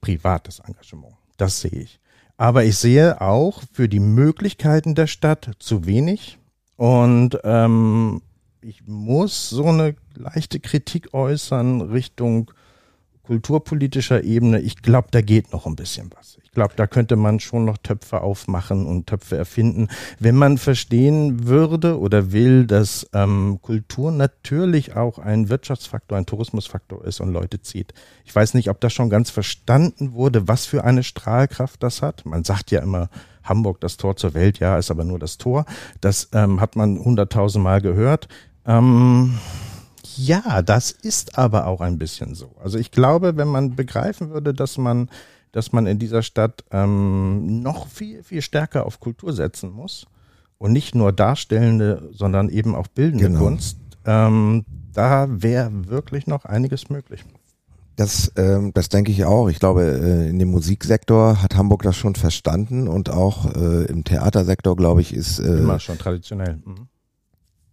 [0.00, 1.14] privates Engagement.
[1.42, 1.98] Das sehe ich.
[2.36, 6.38] Aber ich sehe auch für die Möglichkeiten der Stadt zu wenig.
[6.76, 8.22] Und ähm,
[8.60, 12.52] ich muss so eine leichte Kritik äußern Richtung
[13.24, 14.60] kulturpolitischer Ebene.
[14.60, 16.38] Ich glaube, da geht noch ein bisschen was.
[16.42, 21.46] Ich glaube, da könnte man schon noch Töpfe aufmachen und Töpfe erfinden, wenn man verstehen
[21.46, 27.62] würde oder will, dass ähm, Kultur natürlich auch ein Wirtschaftsfaktor, ein Tourismusfaktor ist und Leute
[27.62, 27.94] zieht.
[28.24, 32.26] Ich weiß nicht, ob das schon ganz verstanden wurde, was für eine Strahlkraft das hat.
[32.26, 33.08] Man sagt ja immer,
[33.44, 35.64] Hamburg das Tor zur Welt, ja, ist aber nur das Tor.
[36.00, 38.28] Das ähm, hat man hunderttausendmal gehört.
[38.66, 39.38] Ähm,
[40.16, 42.52] ja, das ist aber auch ein bisschen so.
[42.62, 45.08] Also ich glaube, wenn man begreifen würde, dass man
[45.52, 50.06] dass man in dieser Stadt ähm, noch viel, viel stärker auf Kultur setzen muss
[50.58, 53.38] und nicht nur darstellende, sondern eben auch bildende genau.
[53.38, 53.76] Kunst.
[54.04, 57.24] Ähm, da wäre wirklich noch einiges möglich.
[57.96, 59.48] Das, ähm, das denke ich auch.
[59.48, 64.04] Ich glaube, äh, in dem Musiksektor hat Hamburg das schon verstanden und auch äh, im
[64.04, 66.62] Theatersektor, glaube ich, ist äh, immer schon traditionell.
[66.64, 66.88] Mhm.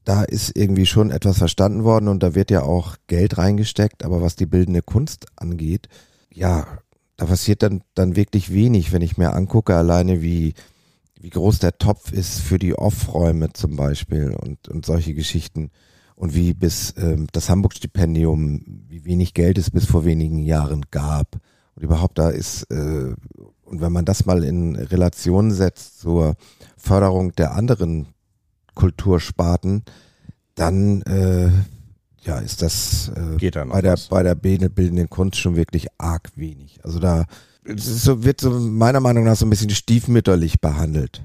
[0.09, 4.03] Da ist irgendwie schon etwas verstanden worden und da wird ja auch Geld reingesteckt.
[4.03, 5.87] Aber was die bildende Kunst angeht,
[6.33, 6.65] ja,
[7.15, 10.55] da passiert dann, dann wirklich wenig, wenn ich mir angucke, alleine wie,
[11.19, 15.69] wie groß der Topf ist für die Off-Räume zum Beispiel und, und solche Geschichten.
[16.15, 21.35] und wie bis ähm, das Hamburg-Stipendium, wie wenig Geld es bis vor wenigen Jahren gab.
[21.75, 23.13] Und überhaupt da ist, äh,
[23.63, 26.35] und wenn man das mal in Relation setzt zur
[26.77, 28.07] Förderung der anderen
[28.79, 29.83] Kultursparten,
[30.55, 31.49] dann äh,
[32.21, 36.79] ja, ist das äh, bei, der, bei der bildenden Kunst schon wirklich arg wenig.
[36.83, 37.25] Also da
[37.75, 41.23] so, wird so meiner Meinung nach so ein bisschen stiefmütterlich behandelt.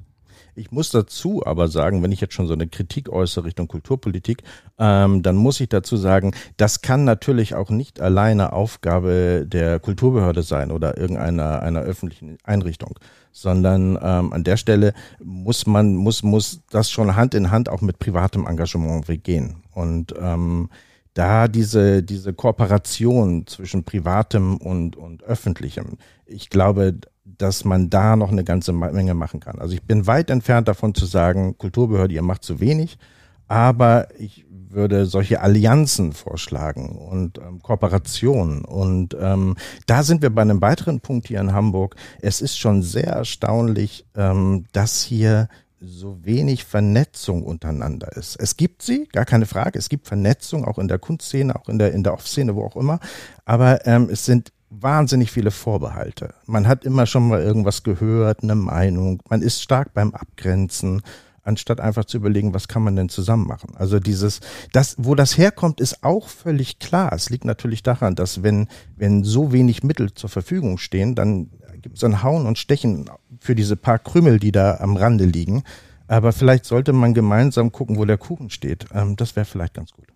[0.57, 4.43] Ich muss dazu aber sagen, wenn ich jetzt schon so eine Kritik äußere Richtung Kulturpolitik,
[4.79, 10.43] ähm, dann muss ich dazu sagen, das kann natürlich auch nicht alleine Aufgabe der Kulturbehörde
[10.43, 12.99] sein oder irgendeiner einer öffentlichen Einrichtung,
[13.35, 17.83] sondern ähm, an der Stelle muss man muss muss das schon Hand in Hand auch
[17.83, 20.71] mit privatem Engagement gehen und ähm,
[21.15, 28.31] da diese, diese Kooperation zwischen privatem und, und öffentlichem, ich glaube, dass man da noch
[28.31, 29.59] eine ganze Menge machen kann.
[29.59, 32.99] Also ich bin weit entfernt davon zu sagen, Kulturbehörde, ihr macht zu wenig,
[33.47, 34.44] aber ich
[34.75, 38.65] würde solche Allianzen vorschlagen und ähm, Kooperationen.
[38.65, 39.57] Und ähm,
[39.87, 41.97] da sind wir bei einem weiteren Punkt hier in Hamburg.
[42.21, 45.49] Es ist schon sehr erstaunlich, ähm, dass hier
[45.81, 48.37] so wenig Vernetzung untereinander ist.
[48.37, 49.79] Es gibt sie, gar keine Frage.
[49.79, 52.77] Es gibt Vernetzung auch in der Kunstszene, auch in der in der Off-Szene, wo auch
[52.77, 53.01] immer.
[53.45, 56.35] Aber ähm, es sind wahnsinnig viele Vorbehalte.
[56.47, 59.23] Man hat immer schon mal irgendwas gehört, eine Meinung.
[59.29, 61.03] Man ist stark beim Abgrenzen,
[61.45, 63.75] anstatt einfach zu überlegen, was kann man denn zusammen machen.
[63.77, 64.41] Also dieses,
[64.73, 67.13] das, wo das herkommt, ist auch völlig klar.
[67.13, 71.51] Es liegt natürlich daran, dass wenn, wenn so wenig Mittel zur Verfügung stehen, dann
[71.83, 75.63] gibt es ein Hauen und Stechen für diese paar Krümel, die da am Rande liegen.
[76.07, 78.87] Aber vielleicht sollte man gemeinsam gucken, wo der Kuchen steht.
[78.93, 80.07] Ähm, das wäre vielleicht ganz gut.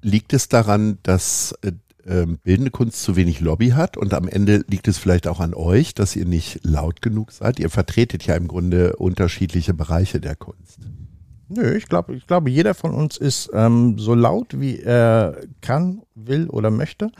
[0.00, 1.72] Liegt es daran, dass äh,
[2.06, 5.54] ähm, bildende Kunst zu wenig Lobby hat und am Ende liegt es vielleicht auch an
[5.54, 7.58] euch, dass ihr nicht laut genug seid.
[7.58, 10.80] Ihr vertretet ja im Grunde unterschiedliche Bereiche der Kunst.
[11.54, 16.00] Nö, ich glaube, ich glaube, jeder von uns ist ähm, so laut, wie er kann,
[16.14, 17.10] will oder möchte.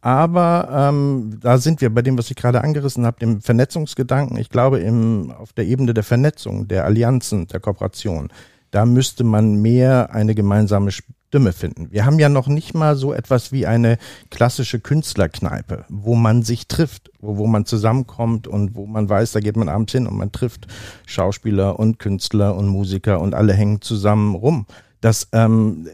[0.00, 4.38] Aber ähm, da sind wir bei dem, was ich gerade angerissen habe, dem Vernetzungsgedanken.
[4.38, 8.30] Ich glaube, im, auf der Ebene der Vernetzung, der Allianzen, der Kooperation,
[8.70, 10.90] da müsste man mehr eine gemeinsame
[11.32, 11.90] Stimme finden.
[11.90, 13.96] Wir haben ja noch nicht mal so etwas wie eine
[14.28, 19.40] klassische Künstlerkneipe, wo man sich trifft, wo, wo man zusammenkommt und wo man weiß, da
[19.40, 20.66] geht man abends hin und man trifft
[21.06, 24.66] Schauspieler und Künstler und Musiker und alle hängen zusammen rum.
[25.00, 25.88] Das, ähm,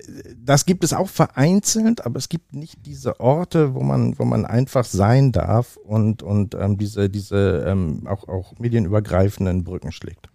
[0.44, 4.44] das gibt es auch vereinzelt, aber es gibt nicht diese Orte, wo man, wo man
[4.44, 10.30] einfach sein darf und, und ähm, diese, diese ähm, auch, auch medienübergreifenden Brücken schlägt.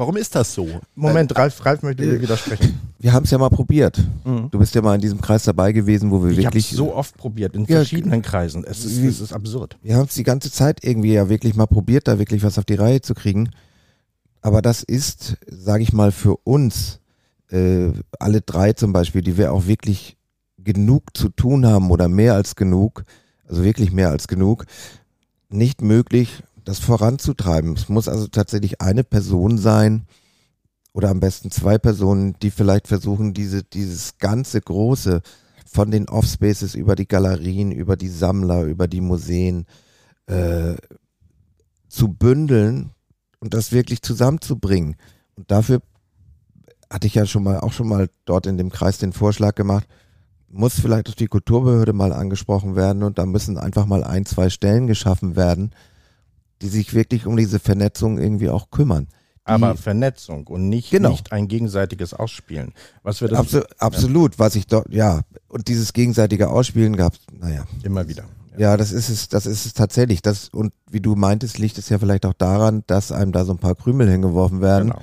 [0.00, 0.66] Warum ist das so?
[0.94, 2.80] Moment, Ralf, Ralf möchte dir widersprechen.
[3.00, 4.02] Wir haben es ja mal probiert.
[4.24, 4.50] Mhm.
[4.50, 6.70] Du bist ja mal in diesem Kreis dabei gewesen, wo wir ich wirklich.
[6.70, 8.64] Ich so oft probiert, in ja, verschiedenen Kreisen.
[8.64, 9.76] Es ist, es ist absurd.
[9.82, 12.64] Wir haben es die ganze Zeit irgendwie ja wirklich mal probiert, da wirklich was auf
[12.64, 13.50] die Reihe zu kriegen.
[14.40, 17.00] Aber das ist, sage ich mal, für uns,
[17.50, 20.16] äh, alle drei zum Beispiel, die wir auch wirklich
[20.56, 23.04] genug zu tun haben oder mehr als genug,
[23.46, 24.64] also wirklich mehr als genug,
[25.50, 27.74] nicht möglich, das voranzutreiben.
[27.74, 30.06] Es muss also tatsächlich eine Person sein
[30.92, 35.22] oder am besten zwei Personen, die vielleicht versuchen, diese, dieses ganze Große
[35.66, 39.66] von den Offspaces über die Galerien, über die Sammler, über die Museen
[40.26, 40.74] äh,
[41.88, 42.90] zu bündeln
[43.38, 44.96] und das wirklich zusammenzubringen.
[45.36, 45.80] Und dafür
[46.90, 49.86] hatte ich ja schon mal auch schon mal dort in dem Kreis den Vorschlag gemacht,
[50.48, 54.50] muss vielleicht auch die Kulturbehörde mal angesprochen werden und da müssen einfach mal ein, zwei
[54.50, 55.72] Stellen geschaffen werden,
[56.62, 59.06] die sich wirklich um diese Vernetzung irgendwie auch kümmern.
[59.06, 61.10] Die, aber Vernetzung und nicht, genau.
[61.10, 62.72] nicht ein gegenseitiges Ausspielen.
[63.02, 64.38] Was wir das, Absu absolut, ja.
[64.38, 67.64] was ich dort, ja, und dieses gegenseitige Ausspielen gab es, naja.
[67.82, 68.24] Immer wieder.
[68.52, 68.58] Ja.
[68.58, 70.22] ja, das ist es, das ist es tatsächlich.
[70.22, 73.52] Das, und wie du meintest, liegt es ja vielleicht auch daran, dass einem da so
[73.52, 74.90] ein paar Krümel hingeworfen werden.
[74.90, 75.02] Genau.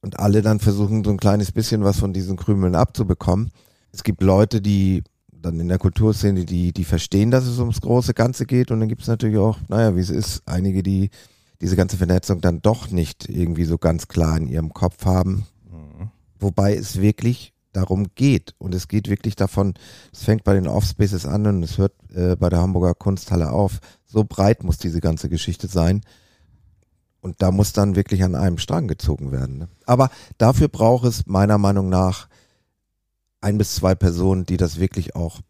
[0.00, 3.50] Und alle dann versuchen, so ein kleines bisschen was von diesen Krümeln abzubekommen.
[3.92, 5.02] Es gibt Leute, die
[5.44, 8.70] dann in der Kulturszene, die, die verstehen, dass es ums große Ganze geht.
[8.70, 11.10] Und dann gibt es natürlich auch, naja, wie es ist, einige, die
[11.60, 15.46] diese ganze Vernetzung dann doch nicht irgendwie so ganz klar in ihrem Kopf haben.
[15.70, 16.10] Mhm.
[16.38, 18.54] Wobei es wirklich darum geht.
[18.58, 19.74] Und es geht wirklich davon,
[20.12, 23.80] es fängt bei den Offspaces an und es hört äh, bei der Hamburger Kunsthalle auf.
[24.06, 26.02] So breit muss diese ganze Geschichte sein.
[27.20, 29.58] Und da muss dann wirklich an einem Strang gezogen werden.
[29.58, 29.68] Ne?
[29.86, 32.28] Aber dafür braucht es meiner Meinung nach
[33.44, 35.40] ein bis zwei Personen, die das wirklich auch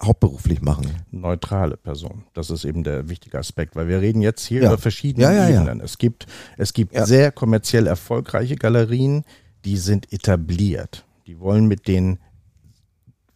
[0.00, 0.86] hauptberuflich machen.
[1.10, 2.24] Neutrale Personen.
[2.34, 4.68] Das ist eben der wichtige Aspekt, weil wir reden jetzt hier ja.
[4.68, 5.80] über verschiedene ja, ja, Ebenen.
[5.80, 6.26] Es gibt,
[6.56, 9.24] es gibt sehr kommerziell erfolgreiche Galerien,
[9.64, 11.04] die sind etabliert.
[11.26, 12.18] Die wollen mit den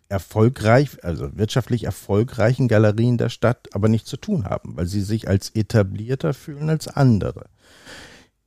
[0.08, 5.28] erfolgreich, also wirtschaftlich erfolgreichen Galerien der Stadt aber nichts zu tun haben, weil sie sich
[5.28, 7.46] als etablierter fühlen als andere.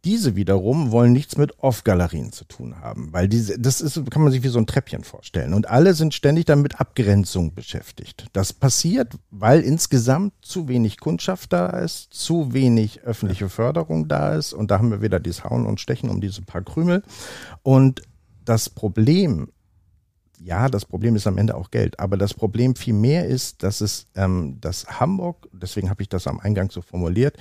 [0.06, 4.32] Diese wiederum wollen nichts mit Off-Galerien zu tun haben, weil diese, das ist, kann man
[4.32, 5.54] sich wie so ein Treppchen vorstellen.
[5.54, 8.28] Und alle sind ständig dann mit Abgrenzung beschäftigt.
[8.32, 14.54] Das passiert, weil insgesamt zu wenig Kundschaft da ist, zu wenig öffentliche Förderung da ist.
[14.54, 17.04] Und da haben wir wieder dieses Hauen und Stechen um diese paar Krümel.
[17.62, 18.02] Und
[18.46, 19.50] das Problem
[20.42, 23.82] ja, das Problem ist am Ende auch Geld, aber das Problem viel mehr ist, dass
[23.82, 27.38] es, ähm, dass Hamburg, deswegen habe ich das am Eingang so formuliert,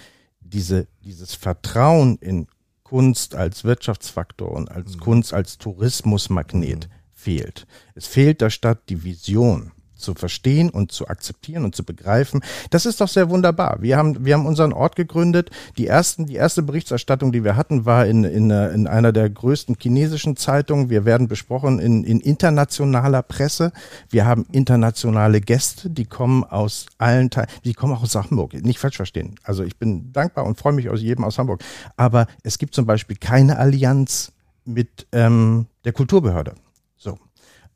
[0.49, 2.47] diese, dieses Vertrauen in
[2.83, 5.01] Kunst als Wirtschaftsfaktor und als mhm.
[5.01, 6.93] Kunst als Tourismusmagnet mhm.
[7.13, 7.67] fehlt.
[7.95, 12.41] Es fehlt der Stadt die Vision zu verstehen und zu akzeptieren und zu begreifen.
[12.71, 13.79] Das ist doch sehr wunderbar.
[13.81, 15.51] Wir haben, wir haben unseren Ort gegründet.
[15.77, 19.77] Die ersten, die erste Berichterstattung, die wir hatten, war in, in, in einer der größten
[19.81, 20.91] chinesischen Zeitungen.
[20.91, 23.73] Wir werden besprochen in, in internationaler Presse.
[24.09, 28.55] Wir haben internationale Gäste, die kommen aus allen Teilen, die kommen auch aus Hamburg.
[28.55, 29.35] Nicht falsch verstehen.
[29.43, 31.63] Also ich bin dankbar und freue mich aus jedem aus Hamburg.
[31.97, 34.33] Aber es gibt zum Beispiel keine Allianz
[34.65, 36.55] mit ähm, der Kulturbehörde.
[36.97, 37.19] So.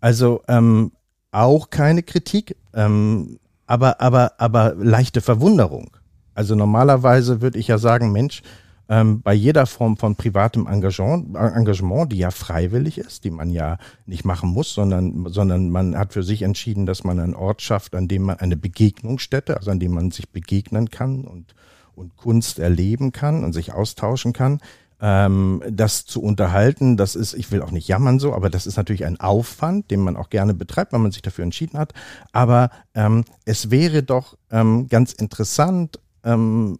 [0.00, 0.92] Also ähm,
[1.32, 5.90] auch keine Kritik, ähm, aber, aber, aber leichte Verwunderung.
[6.34, 8.42] Also normalerweise würde ich ja sagen, Mensch,
[8.88, 13.78] ähm, bei jeder Form von privatem Engagement, Engagement, die ja freiwillig ist, die man ja
[14.06, 17.94] nicht machen muss, sondern, sondern man hat für sich entschieden, dass man einen Ort schafft,
[17.94, 21.54] an dem man eine Begegnungsstätte, also an dem man sich begegnen kann und,
[21.94, 24.60] und Kunst erleben kann und sich austauschen kann
[25.02, 28.76] ähm, das zu unterhalten, das ist, ich will auch nicht jammern so, aber das ist
[28.76, 31.92] natürlich ein Aufwand, den man auch gerne betreibt, weil man sich dafür entschieden hat.
[32.30, 36.78] Aber ähm, es wäre doch ähm, ganz interessant, ähm,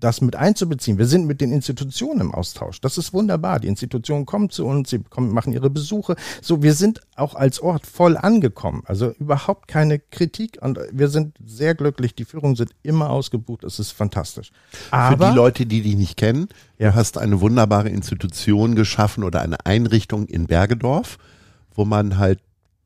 [0.00, 0.98] das mit einzubeziehen.
[0.98, 2.80] Wir sind mit den Institutionen im Austausch.
[2.80, 3.60] Das ist wunderbar.
[3.60, 6.16] Die Institutionen kommen zu uns, sie kommen, machen ihre Besuche.
[6.42, 8.82] So, wir sind auch als Ort voll angekommen.
[8.86, 12.14] Also überhaupt keine Kritik und wir sind sehr glücklich.
[12.14, 13.64] Die Führungen sind immer ausgebucht.
[13.64, 14.50] Es ist fantastisch.
[14.90, 16.90] Aber, Für die Leute, die dich nicht kennen, ja.
[16.90, 21.18] du hast eine wunderbare Institution geschaffen oder eine Einrichtung in Bergedorf,
[21.74, 22.40] wo man halt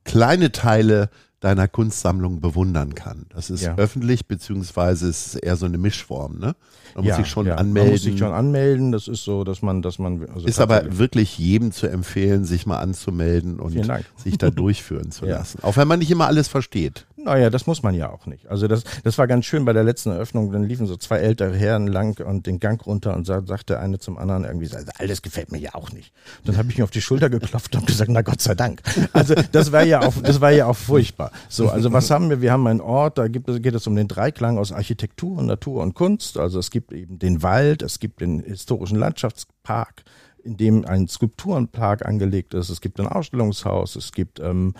[0.04, 1.08] kleine Teile
[1.44, 3.26] deiner Kunstsammlung bewundern kann.
[3.28, 3.76] Das ist ja.
[3.76, 6.56] öffentlich, beziehungsweise ist eher so eine Mischform, ne?
[6.94, 7.84] Man ja, muss sich schon ja, anmelden.
[7.84, 8.92] Man muss sich schon anmelden.
[8.92, 10.26] Das ist so, dass man, dass man.
[10.30, 13.72] Also ist aber wirklich jedem zu empfehlen, sich mal anzumelden und
[14.16, 15.62] sich da durchführen zu lassen.
[15.62, 17.06] Auch wenn man nicht immer alles versteht.
[17.24, 18.48] Naja, das muss man ja auch nicht.
[18.48, 20.52] Also das, das war ganz schön bei der letzten Eröffnung.
[20.52, 24.18] Dann liefen so zwei ältere Herren lang und den Gang runter und sagte eine zum
[24.18, 26.12] anderen irgendwie, alles gefällt mir ja auch nicht.
[26.44, 28.82] Dann habe ich mir auf die Schulter geklopft und gesagt, na Gott sei Dank.
[29.12, 31.30] Also das war ja auch, das war ja auch furchtbar.
[31.48, 32.42] So, also was haben wir?
[32.42, 35.94] Wir haben einen Ort, da gibt geht es um den Dreiklang aus Architektur, Natur und
[35.94, 36.36] Kunst.
[36.38, 40.04] Also es gibt eben den Wald, es gibt den historischen Landschaftspark,
[40.42, 42.68] in dem ein Skulpturenpark angelegt ist.
[42.68, 44.74] Es gibt ein Ausstellungshaus, es gibt ähm,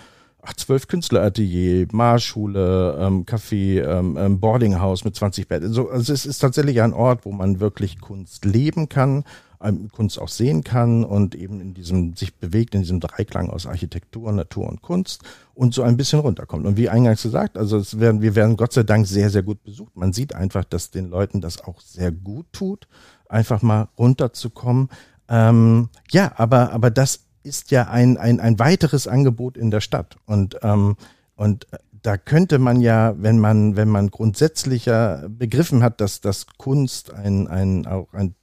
[0.44, 5.72] ach, zwölf Künstleratelier, Marschule, ähm, Café, ähm, ähm, Boardinghaus mit 20 Betten.
[5.72, 9.24] So, also es ist tatsächlich ein Ort, wo man wirklich Kunst leben kann,
[9.62, 13.66] ähm, Kunst auch sehen kann und eben in diesem sich bewegt in diesem Dreiklang aus
[13.66, 15.22] Architektur, Natur und Kunst
[15.54, 16.66] und so ein bisschen runterkommt.
[16.66, 19.64] Und wie eingangs gesagt, also es werden, wir werden Gott sei Dank sehr, sehr gut
[19.64, 19.96] besucht.
[19.96, 22.86] Man sieht einfach, dass den Leuten das auch sehr gut tut,
[23.28, 24.90] einfach mal runterzukommen.
[25.28, 30.16] Ähm, ja, aber, aber das ist ja ein, ein, ein weiteres Angebot in der Stadt.
[30.26, 30.96] Und, ähm,
[31.36, 31.66] und
[32.04, 37.48] da könnte man ja, wenn man, wenn man grundsätzlicher begriffen hat, dass, dass Kunst ein,
[37.48, 38.34] ein, auch ein,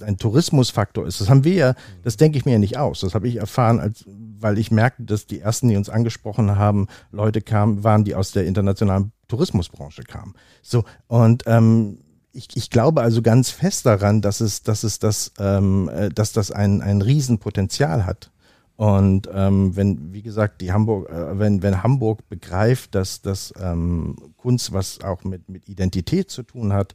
[0.00, 3.00] ein Tourismusfaktor ist, das haben wir ja, das denke ich mir ja nicht aus.
[3.00, 6.86] Das habe ich erfahren, als, weil ich merkte, dass die ersten, die uns angesprochen haben,
[7.12, 10.34] Leute kamen, waren, die aus der internationalen Tourismusbranche kamen.
[10.62, 11.98] So, und ähm,
[12.32, 16.32] ich, ich glaube also ganz fest daran, dass es, dass es das, ähm, äh, dass
[16.32, 18.30] das ein, ein Riesenpotenzial hat.
[18.76, 24.16] Und ähm, wenn, wie gesagt, die Hamburg, äh, wenn, wenn Hamburg begreift, dass das ähm,
[24.36, 26.94] Kunst, was auch mit, mit Identität zu tun hat,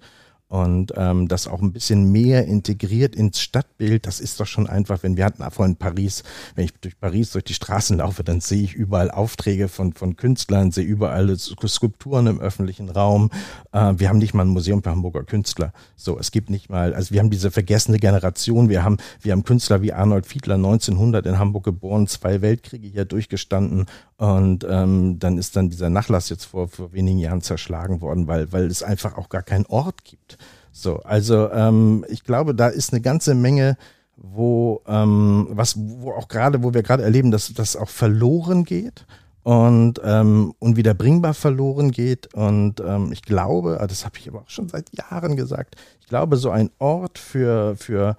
[0.49, 4.07] und ähm, das auch ein bisschen mehr integriert ins Stadtbild.
[4.07, 6.23] Das ist doch schon einfach, wenn wir hatten vorhin Paris,
[6.55, 10.15] wenn ich durch Paris durch die Straßen laufe, dann sehe ich überall Aufträge von, von
[10.15, 13.29] Künstlern, sehe überall Skulpturen im öffentlichen Raum.
[13.71, 15.71] Äh, wir haben nicht mal ein Museum für Hamburger Künstler.
[15.95, 18.69] So, es gibt nicht mal, also wir haben diese vergessene Generation.
[18.69, 23.05] Wir haben, wir haben Künstler wie Arnold Fiedler, 1900 in Hamburg geboren, zwei Weltkriege hier
[23.05, 23.85] durchgestanden
[24.17, 28.51] und ähm, dann ist dann dieser Nachlass jetzt vor, vor wenigen Jahren zerschlagen worden, weil,
[28.51, 30.38] weil es einfach auch gar keinen Ort gibt.
[30.81, 33.77] So, also ähm, ich glaube, da ist eine ganze Menge,
[34.15, 39.05] wo ähm, was, wo auch gerade, wo wir gerade erleben, dass das auch verloren geht
[39.43, 42.33] und ähm, unwiederbringbar verloren geht.
[42.33, 46.07] Und ähm, ich glaube, ah, das habe ich aber auch schon seit Jahren gesagt, ich
[46.07, 48.15] glaube, so ein Ort für, für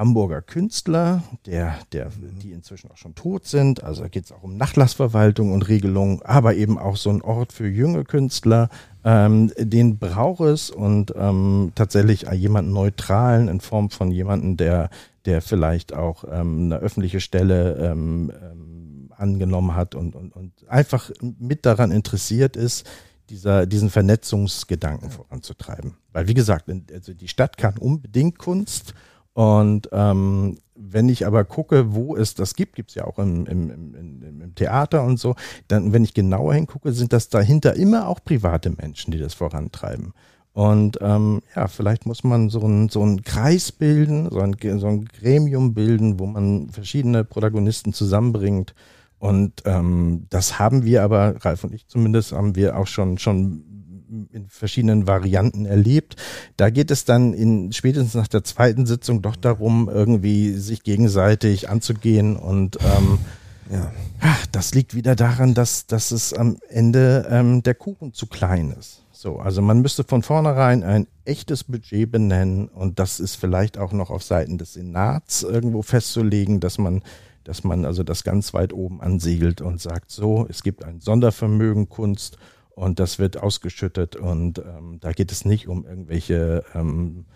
[0.00, 2.08] Hamburger Künstler, der, der,
[2.42, 3.84] die inzwischen auch schon tot sind.
[3.84, 7.68] Also geht es auch um Nachlassverwaltung und Regelung, aber eben auch so ein Ort für
[7.68, 8.70] junge Künstler.
[9.04, 14.88] Ähm, den braucht es und ähm, tatsächlich jemanden Neutralen in Form von jemanden, der,
[15.26, 21.10] der vielleicht auch ähm, eine öffentliche Stelle ähm, ähm, angenommen hat und, und, und einfach
[21.20, 22.88] mit daran interessiert ist,
[23.28, 25.98] dieser, diesen Vernetzungsgedanken voranzutreiben.
[26.14, 28.94] Weil wie gesagt, also die Stadt kann unbedingt Kunst
[29.34, 33.46] und ähm, wenn ich aber gucke, wo es das gibt, gibt es ja auch im,
[33.46, 35.36] im, im, im, Theater und so,
[35.68, 40.12] dann, wenn ich genauer hingucke, sind das dahinter immer auch private Menschen, die das vorantreiben.
[40.52, 45.04] Und ähm, ja, vielleicht muss man so einen so Kreis bilden, so ein, so ein
[45.04, 48.74] Gremium bilden, wo man verschiedene Protagonisten zusammenbringt.
[49.18, 53.69] Und ähm, das haben wir aber, Ralf und ich zumindest, haben wir auch schon, schon
[54.32, 56.16] in verschiedenen Varianten erlebt.
[56.56, 61.68] Da geht es dann in spätestens nach der zweiten Sitzung doch darum, irgendwie sich gegenseitig
[61.68, 63.18] anzugehen und ähm,
[63.70, 63.92] ja.
[64.52, 69.02] das liegt wieder daran, dass, dass es am Ende ähm, der Kuchen zu klein ist.
[69.12, 73.92] So, also man müsste von vornherein ein echtes Budget benennen und das ist vielleicht auch
[73.92, 77.02] noch auf Seiten des Senats irgendwo festzulegen, dass man
[77.44, 81.88] dass man also das ganz weit oben ansiegelt und sagt, so, es gibt ein Sondervermögen
[81.88, 82.38] Kunst
[82.80, 87.26] und das wird ausgeschüttet und ähm, da geht es nicht um irgendwelche, ähm,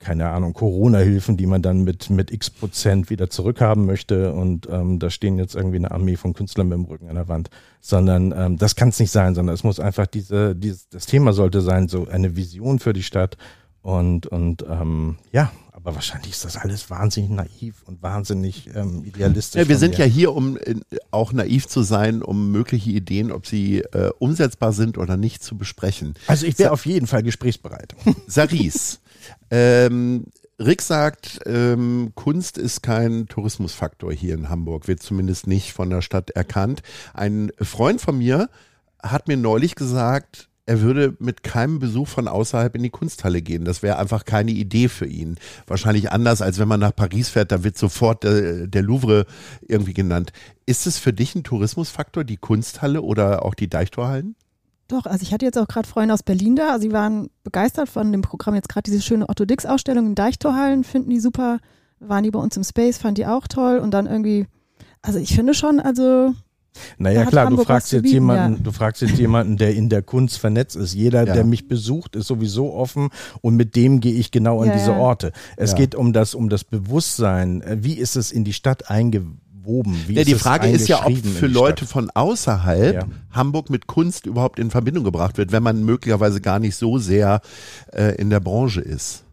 [0.00, 4.98] keine Ahnung, Corona-Hilfen, die man dann mit, mit x Prozent wieder zurückhaben möchte und ähm,
[4.98, 7.50] da stehen jetzt irgendwie eine Armee von Künstlern mit dem Rücken an der Wand,
[7.80, 11.32] sondern ähm, das kann es nicht sein, sondern es muss einfach diese, dieses, das Thema
[11.32, 13.36] sollte sein, so eine Vision für die Stadt
[13.80, 15.52] und, und ähm, ja,
[15.84, 19.60] aber wahrscheinlich ist das alles wahnsinnig naiv und wahnsinnig ähm, idealistisch.
[19.60, 20.76] Ja, wir sind ja hier, um äh,
[21.10, 25.58] auch naiv zu sein, um mögliche Ideen, ob sie äh, umsetzbar sind oder nicht, zu
[25.58, 26.14] besprechen.
[26.28, 27.96] Also ich wäre auf jeden Fall gesprächsbereit.
[28.28, 29.00] Saris,
[29.50, 30.26] ähm,
[30.60, 36.02] Rick sagt, ähm, Kunst ist kein Tourismusfaktor hier in Hamburg, wird zumindest nicht von der
[36.02, 36.82] Stadt erkannt.
[37.12, 38.48] Ein Freund von mir
[39.02, 43.64] hat mir neulich gesagt, er würde mit keinem Besuch von außerhalb in die Kunsthalle gehen.
[43.64, 45.36] Das wäre einfach keine Idee für ihn.
[45.66, 49.26] Wahrscheinlich anders, als wenn man nach Paris fährt, da wird sofort der, der Louvre
[49.66, 50.32] irgendwie genannt.
[50.64, 54.36] Ist es für dich ein Tourismusfaktor, die Kunsthalle oder auch die Deichtorhallen?
[54.86, 57.88] Doch, also ich hatte jetzt auch gerade Freunde aus Berlin da, also sie waren begeistert
[57.88, 61.58] von dem Programm, jetzt gerade diese schöne Otto Dix Ausstellung in Deichtorhallen, finden die super,
[61.98, 64.46] waren die bei uns im Space, fanden die auch toll und dann irgendwie,
[65.00, 66.34] also ich finde schon, also
[66.98, 68.62] naja, klar, du fragst jetzt bieten, jemanden, ja.
[68.62, 70.94] du fragst jetzt jemanden, der in der Kunst vernetzt ist.
[70.94, 71.34] Jeder, ja.
[71.34, 74.94] der mich besucht, ist sowieso offen und mit dem gehe ich genau an ja, diese
[74.94, 75.32] Orte.
[75.56, 77.62] Es geht um das, um das Bewusstsein.
[77.76, 79.96] Wie ist es in die Stadt eingewoben?
[80.06, 84.58] Wie ja, die Frage ist ja, ob für Leute von außerhalb Hamburg mit Kunst überhaupt
[84.58, 87.40] in Verbindung gebracht wird, wenn man möglicherweise gar nicht so sehr
[87.92, 89.24] äh, in der Branche ist.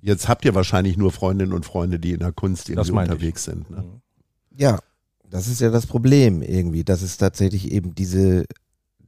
[0.00, 3.54] Jetzt habt ihr wahrscheinlich nur Freundinnen und Freunde, die in der Kunst irgendwie unterwegs ich.
[3.54, 3.70] sind.
[3.70, 3.84] Ne?
[4.56, 4.80] Ja,
[5.32, 8.44] das ist ja das Problem irgendwie, dass es tatsächlich eben diese,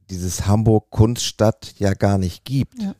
[0.09, 2.81] dieses Hamburg Kunststadt ja gar nicht gibt.
[2.81, 2.95] Ja.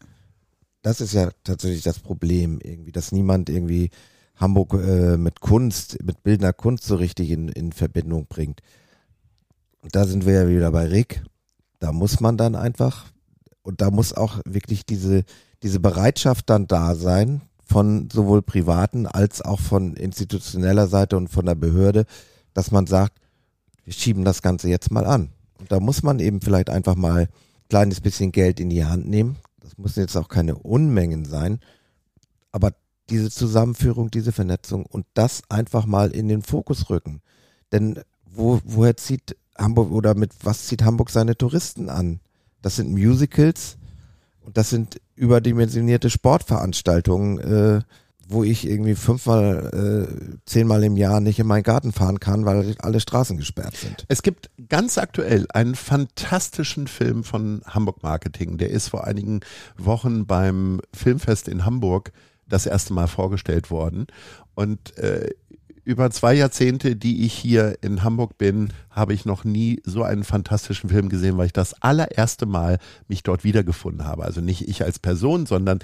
[0.84, 3.90] Das ist ja tatsächlich das Problem irgendwie, dass niemand irgendwie
[4.36, 8.62] Hamburg äh, mit Kunst, mit bildender Kunst so richtig in, in Verbindung bringt.
[9.82, 11.24] Und da sind wir ja wieder bei Rick.
[11.80, 13.06] Da muss man dann einfach,
[13.64, 15.24] und da muss auch wirklich diese,
[15.64, 21.48] diese Bereitschaft dann da sein, von sowohl privaten als auch von institutioneller Seite und von
[21.48, 22.06] der Behörde,
[22.56, 23.20] dass man sagt,
[23.84, 25.30] wir schieben das Ganze jetzt mal an.
[25.60, 27.30] Und da muss man eben vielleicht einfach mal ein
[27.70, 29.36] kleines bisschen Geld in die Hand nehmen.
[29.62, 31.60] Das müssen jetzt auch keine Unmengen sein.
[32.52, 32.72] Aber
[33.10, 37.22] diese Zusammenführung, diese Vernetzung und das einfach mal in den Fokus rücken.
[37.72, 42.20] Denn wo, woher zieht Hamburg oder mit was zieht Hamburg seine Touristen an?
[42.62, 43.78] Das sind Musicals
[44.42, 47.82] und das sind überdimensionierte Sportveranstaltungen, äh,
[48.28, 52.76] wo ich irgendwie fünfmal, äh, zehnmal im Jahr nicht in meinen Garten fahren kann, weil
[52.80, 54.06] alle Straßen gesperrt sind.
[54.08, 58.58] Es gibt ganz aktuell einen fantastischen Film von Hamburg Marketing.
[58.58, 59.42] Der ist vor einigen
[59.78, 62.12] Wochen beim Filmfest in Hamburg
[62.48, 64.08] das erste Mal vorgestellt worden.
[64.56, 65.30] Und äh,
[65.84, 70.24] über zwei Jahrzehnte, die ich hier in Hamburg bin, habe ich noch nie so einen
[70.24, 74.24] fantastischen Film gesehen, weil ich das allererste Mal mich dort wiedergefunden habe.
[74.24, 75.80] Also nicht ich als Person, sondern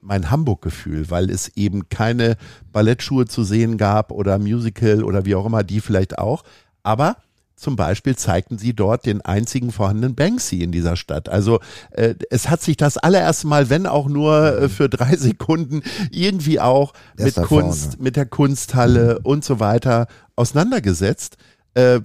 [0.00, 2.36] mein Hamburg-Gefühl, weil es eben keine
[2.72, 6.42] Ballettschuhe zu sehen gab oder Musical oder wie auch immer, die vielleicht auch.
[6.82, 7.16] Aber
[7.60, 11.28] zum Beispiel zeigten sie dort den einzigen vorhandenen Banksy in dieser Stadt.
[11.28, 11.60] Also
[11.90, 16.58] äh, es hat sich das allererste Mal, wenn auch nur äh, für drei Sekunden, irgendwie
[16.58, 18.02] auch mit Kunst, vorne.
[18.02, 19.26] mit der Kunsthalle mhm.
[19.26, 21.36] und so weiter auseinandergesetzt.
[21.74, 22.00] Äh,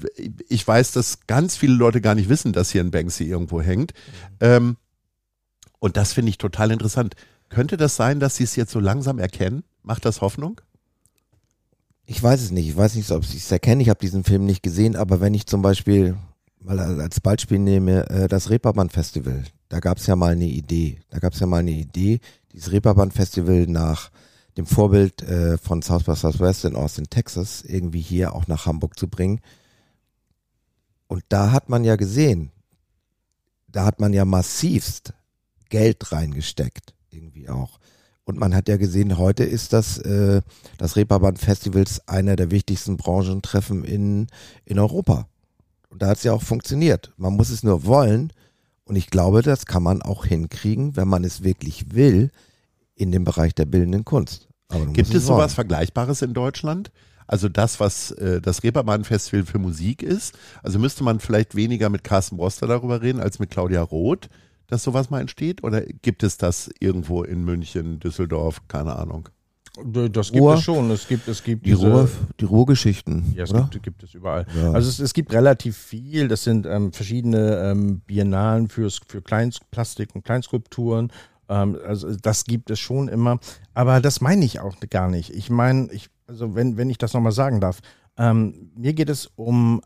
[0.49, 3.93] ich weiß, dass ganz viele Leute gar nicht wissen, dass hier ein Banksy irgendwo hängt.
[3.93, 4.37] Mhm.
[4.41, 4.77] Ähm,
[5.79, 7.15] und das finde ich total interessant.
[7.49, 9.63] Könnte das sein, dass Sie es jetzt so langsam erkennen?
[9.83, 10.61] Macht das Hoffnung?
[12.05, 12.67] Ich weiß es nicht.
[12.67, 13.81] Ich weiß nicht, ob ich es erkenne.
[13.81, 16.17] Ich habe diesen Film nicht gesehen, aber wenn ich zum Beispiel
[16.59, 20.99] mal als Beispiel nehme, äh, das Reeperbahn Festival, da gab es ja mal eine Idee.
[21.09, 22.19] Da gab es ja mal eine Idee,
[22.51, 24.11] dieses Reeperbahn Festival nach
[24.57, 28.97] dem Vorbild äh, von South by Southwest in Austin, Texas, irgendwie hier auch nach Hamburg
[28.97, 29.41] zu bringen.
[31.07, 32.51] Und da hat man ja gesehen,
[33.67, 35.13] da hat man ja massivst
[35.69, 37.79] Geld reingesteckt, irgendwie auch.
[38.25, 40.41] Und man hat ja gesehen, heute ist das, äh,
[40.77, 44.27] das Reeperbahn Festivals einer der wichtigsten Branchentreffen in,
[44.65, 45.27] in Europa.
[45.89, 47.13] Und da hat es ja auch funktioniert.
[47.17, 48.33] Man muss es nur wollen.
[48.83, 52.31] Und ich glaube, das kann man auch hinkriegen, wenn man es wirklich will,
[52.95, 54.47] in dem Bereich der bildenden Kunst.
[54.93, 56.91] Gibt es sowas Vergleichbares in Deutschland?
[57.27, 60.35] Also das, was äh, das Reeperbahn-Festival für Musik ist.
[60.63, 64.29] Also müsste man vielleicht weniger mit Carsten Broster darüber reden als mit Claudia Roth,
[64.67, 65.63] dass sowas mal entsteht?
[65.63, 69.29] Oder gibt es das irgendwo in München, Düsseldorf, keine Ahnung?
[69.83, 70.89] Das gibt Ruhr, es schon.
[70.91, 72.09] Es gibt, es gibt die, diese, Ruhr,
[72.39, 73.33] die Ruhrgeschichten.
[73.35, 74.45] Ja, es gibt, gibt, es überall.
[74.55, 74.71] Ja.
[74.71, 76.29] Also es, es, gibt relativ viel.
[76.29, 81.11] Das sind ähm, verschiedene ähm, Biennalen fürs, für Kleinplastik und Kleinskulpturen.
[81.49, 83.39] Ähm, also das gibt es schon immer.
[83.73, 85.31] Aber das meine ich auch gar nicht.
[85.31, 87.79] Ich meine, ich, also wenn, wenn ich das nochmal sagen darf,
[88.17, 89.81] ähm, mir geht es um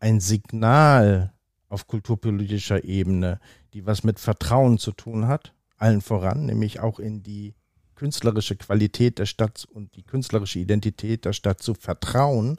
[0.00, 1.32] ein Signal
[1.68, 3.38] auf kulturpolitischer Ebene,
[3.78, 7.54] die was mit Vertrauen zu tun hat, allen voran, nämlich auch in die
[7.94, 12.58] künstlerische Qualität der Stadt und die künstlerische Identität der Stadt zu vertrauen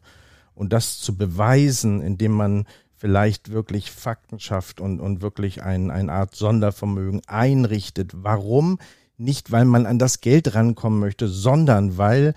[0.54, 6.12] und das zu beweisen, indem man vielleicht wirklich Fakten schafft und, und wirklich ein, eine
[6.12, 8.12] Art Sondervermögen einrichtet.
[8.16, 8.80] Warum?
[9.18, 12.34] Nicht, weil man an das Geld rankommen möchte, sondern weil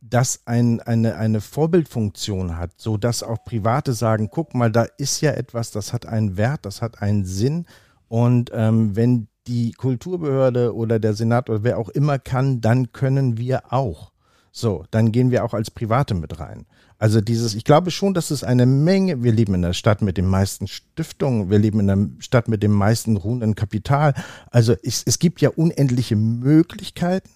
[0.00, 5.20] das ein, eine, eine Vorbildfunktion hat, so dass auch Private sagen, guck mal, da ist
[5.20, 7.66] ja etwas, das hat einen Wert, das hat einen Sinn.
[8.12, 13.38] Und ähm, wenn die Kulturbehörde oder der Senat oder wer auch immer kann, dann können
[13.38, 14.12] wir auch.
[14.50, 16.66] So, dann gehen wir auch als Private mit rein.
[16.98, 20.18] Also dieses, ich glaube schon, dass es eine Menge, wir leben in der Stadt mit
[20.18, 24.12] den meisten Stiftungen, wir leben in der Stadt mit dem meisten ruhenden Kapital.
[24.50, 27.30] Also es, es gibt ja unendliche Möglichkeiten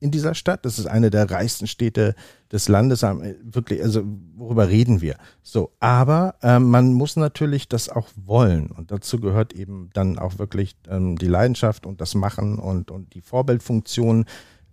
[0.00, 0.64] in dieser Stadt.
[0.64, 2.14] Das ist eine der reichsten Städte
[2.52, 3.02] des Landes.
[3.02, 4.02] Wirklich, also
[4.36, 5.16] worüber reden wir?
[5.42, 8.70] So, aber äh, man muss natürlich das auch wollen.
[8.70, 13.14] Und dazu gehört eben dann auch wirklich ähm, die Leidenschaft und das Machen und, und
[13.14, 14.26] die Vorbildfunktion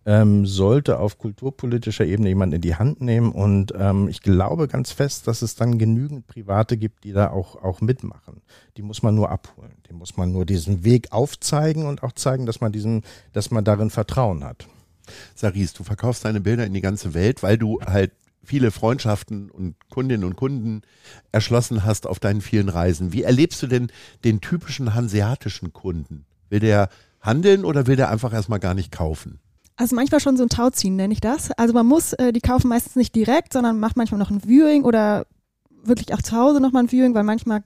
[0.05, 3.31] ähm, sollte auf kulturpolitischer Ebene jemand in die Hand nehmen.
[3.31, 7.61] Und ähm, ich glaube ganz fest, dass es dann genügend Private gibt, die da auch,
[7.63, 8.41] auch mitmachen.
[8.77, 9.73] Die muss man nur abholen.
[9.89, 13.63] Die muss man nur diesen Weg aufzeigen und auch zeigen, dass man diesen, dass man
[13.63, 14.67] darin Vertrauen hat.
[15.35, 18.11] Saris, du verkaufst deine Bilder in die ganze Welt, weil du halt
[18.43, 20.81] viele Freundschaften und Kundinnen und Kunden
[21.31, 23.13] erschlossen hast auf deinen vielen Reisen.
[23.13, 23.91] Wie erlebst du denn
[24.23, 26.25] den typischen hanseatischen Kunden?
[26.49, 26.89] Will der
[27.21, 29.39] handeln oder will der einfach erstmal gar nicht kaufen?
[29.75, 31.51] Also manchmal schon so ein Tauziehen, nenne ich das.
[31.51, 34.83] Also man muss, äh, die kaufen meistens nicht direkt, sondern macht manchmal noch ein Viewing
[34.83, 35.25] oder
[35.83, 37.63] wirklich auch zu Hause nochmal ein Viewing, weil manchmal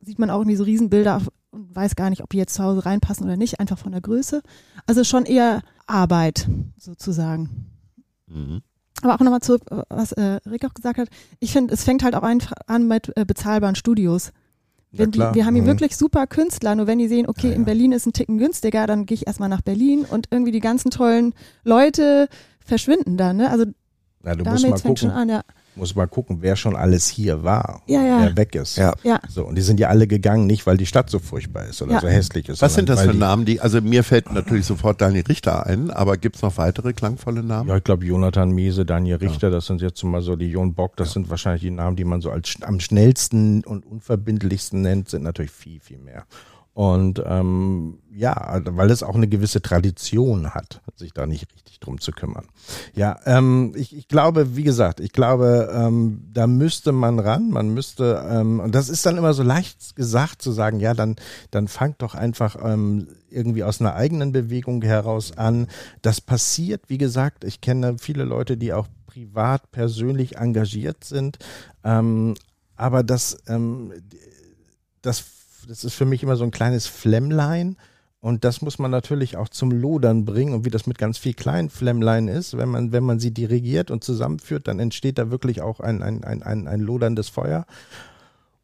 [0.00, 2.84] sieht man auch irgendwie so Riesenbilder und weiß gar nicht, ob die jetzt zu Hause
[2.84, 4.42] reinpassen oder nicht, einfach von der Größe.
[4.86, 7.66] Also schon eher Arbeit sozusagen.
[8.26, 8.62] Mhm.
[9.02, 11.08] Aber auch nochmal zurück, was äh, Rick auch gesagt hat.
[11.38, 14.32] Ich finde, es fängt halt auch einfach an mit äh, bezahlbaren Studios.
[14.90, 15.68] Wenn die, wir haben hier mhm.
[15.68, 17.56] wirklich super Künstler, nur wenn die sehen, okay, ja, ja.
[17.56, 20.60] in Berlin ist ein Ticken günstiger, dann gehe ich erstmal nach Berlin und irgendwie die
[20.60, 22.28] ganzen tollen Leute
[22.64, 23.36] verschwinden dann.
[23.36, 23.50] Ne?
[23.50, 23.66] Also
[24.24, 25.10] ja, du musst mal gucken.
[25.10, 25.42] An, ja
[25.78, 28.20] muss mal gucken, wer schon alles hier war, ja, ja.
[28.22, 28.76] wer weg ist.
[28.76, 28.94] Ja.
[29.02, 29.20] ja.
[29.28, 31.92] So, und die sind ja alle gegangen, nicht weil die Stadt so furchtbar ist oder
[31.92, 32.00] ja.
[32.00, 32.60] so hässlich ist.
[32.62, 36.16] Was sind das für Namen, die, also mir fällt natürlich sofort Daniel Richter ein, aber
[36.16, 37.68] gibt's noch weitere klangvolle Namen?
[37.68, 39.54] Ja, ich glaube Jonathan Miese, Daniel Richter, ja.
[39.54, 42.20] das sind jetzt mal so die Jon Bock, das sind wahrscheinlich die Namen, die man
[42.20, 46.24] so als am schnellsten und unverbindlichsten nennt, sind natürlich viel, viel mehr.
[46.78, 52.00] Und ähm, ja, weil es auch eine gewisse Tradition hat, sich da nicht richtig drum
[52.00, 52.46] zu kümmern.
[52.94, 57.74] Ja, ähm, ich, ich glaube, wie gesagt, ich glaube, ähm, da müsste man ran, man
[57.74, 61.16] müsste, ähm, und das ist dann immer so leicht gesagt zu sagen, ja, dann,
[61.50, 65.66] dann fangt doch einfach ähm, irgendwie aus einer eigenen Bewegung heraus an.
[66.00, 71.38] Das passiert, wie gesagt, ich kenne viele Leute, die auch privat, persönlich engagiert sind,
[71.82, 72.36] ähm,
[72.76, 73.92] aber das, ähm,
[75.02, 75.24] das
[75.68, 77.76] das ist für mich immer so ein kleines Flemmlein.
[78.20, 80.52] Und das muss man natürlich auch zum Lodern bringen.
[80.52, 83.90] Und wie das mit ganz viel kleinen Flemmlein ist, wenn man, wenn man sie dirigiert
[83.90, 87.66] und zusammenführt, dann entsteht da wirklich auch ein, ein, ein, ein, ein loderndes Feuer.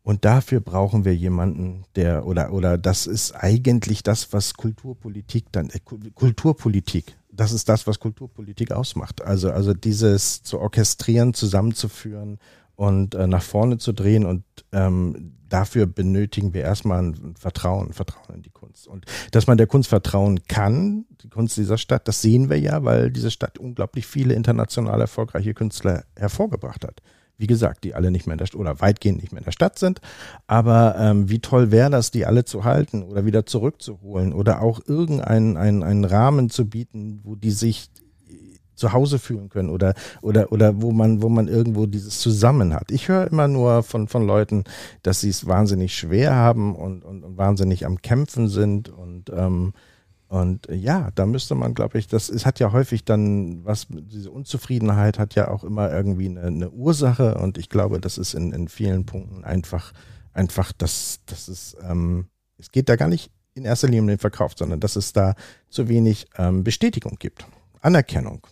[0.02, 5.70] Und dafür brauchen wir jemanden, der, oder, oder das ist eigentlich das, was Kulturpolitik dann,
[5.70, 9.22] äh, Kulturpolitik, das ist das, was Kulturpolitik ausmacht.
[9.22, 12.38] Also, also dieses zu orchestrieren, zusammenzuführen
[12.76, 18.34] und äh, nach vorne zu drehen und ähm, dafür benötigen wir erstmal ein Vertrauen, Vertrauen
[18.34, 18.88] in die Kunst.
[18.88, 22.08] Und dass man der Kunst vertrauen kann, die Kunst dieser Stadt.
[22.08, 27.02] Das sehen wir ja, weil diese Stadt unglaublich viele international erfolgreiche Künstler hervorgebracht hat.
[27.38, 29.52] Wie gesagt, die alle nicht mehr in der Stadt oder weitgehend nicht mehr in der
[29.52, 30.00] Stadt sind.
[30.48, 34.80] Aber ähm, wie toll wäre das, die alle zu halten oder wieder zurückzuholen oder auch
[34.84, 37.90] irgendeinen einen, einen Rahmen zu bieten, wo die sich
[38.74, 42.90] zu Hause fühlen können oder oder oder wo man wo man irgendwo dieses zusammen hat.
[42.90, 44.64] Ich höre immer nur von von Leuten,
[45.02, 49.72] dass sie es wahnsinnig schwer haben und, und, und wahnsinnig am Kämpfen sind und ähm,
[50.28, 54.30] und ja, da müsste man, glaube ich, das es hat ja häufig dann was, diese
[54.30, 58.52] Unzufriedenheit hat ja auch immer irgendwie eine, eine Ursache und ich glaube, das ist in,
[58.52, 59.92] in vielen Punkten einfach,
[60.32, 62.26] einfach, dass das ist, ähm,
[62.58, 65.34] es geht da gar nicht in erster Linie um den Verkauf, sondern dass es da
[65.68, 67.46] zu wenig ähm, Bestätigung gibt,
[67.80, 68.46] Anerkennung.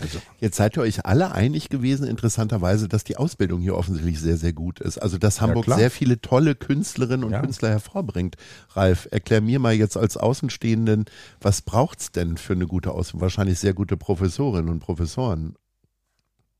[0.00, 0.20] Also.
[0.38, 4.52] Jetzt seid ihr euch alle einig gewesen, interessanterweise, dass die Ausbildung hier offensichtlich sehr, sehr
[4.52, 4.98] gut ist.
[4.98, 7.40] Also, dass Hamburg ja, sehr viele tolle Künstlerinnen und ja.
[7.40, 8.36] Künstler hervorbringt.
[8.70, 11.06] Ralf, erklär mir mal jetzt als Außenstehenden,
[11.40, 13.22] was braucht's denn für eine gute Ausbildung?
[13.22, 15.54] Wahrscheinlich sehr gute Professorinnen und Professoren.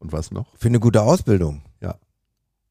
[0.01, 0.57] Und was noch?
[0.57, 1.63] Für eine gute Ausbildung.
[1.81, 1.97] Ja.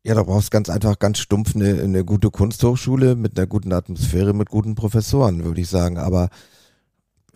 [0.04, 4.34] Ja, da brauchst ganz einfach ganz stumpf eine, eine gute Kunsthochschule mit einer guten Atmosphäre,
[4.34, 5.98] mit guten Professoren, würde ich sagen.
[5.98, 6.30] Aber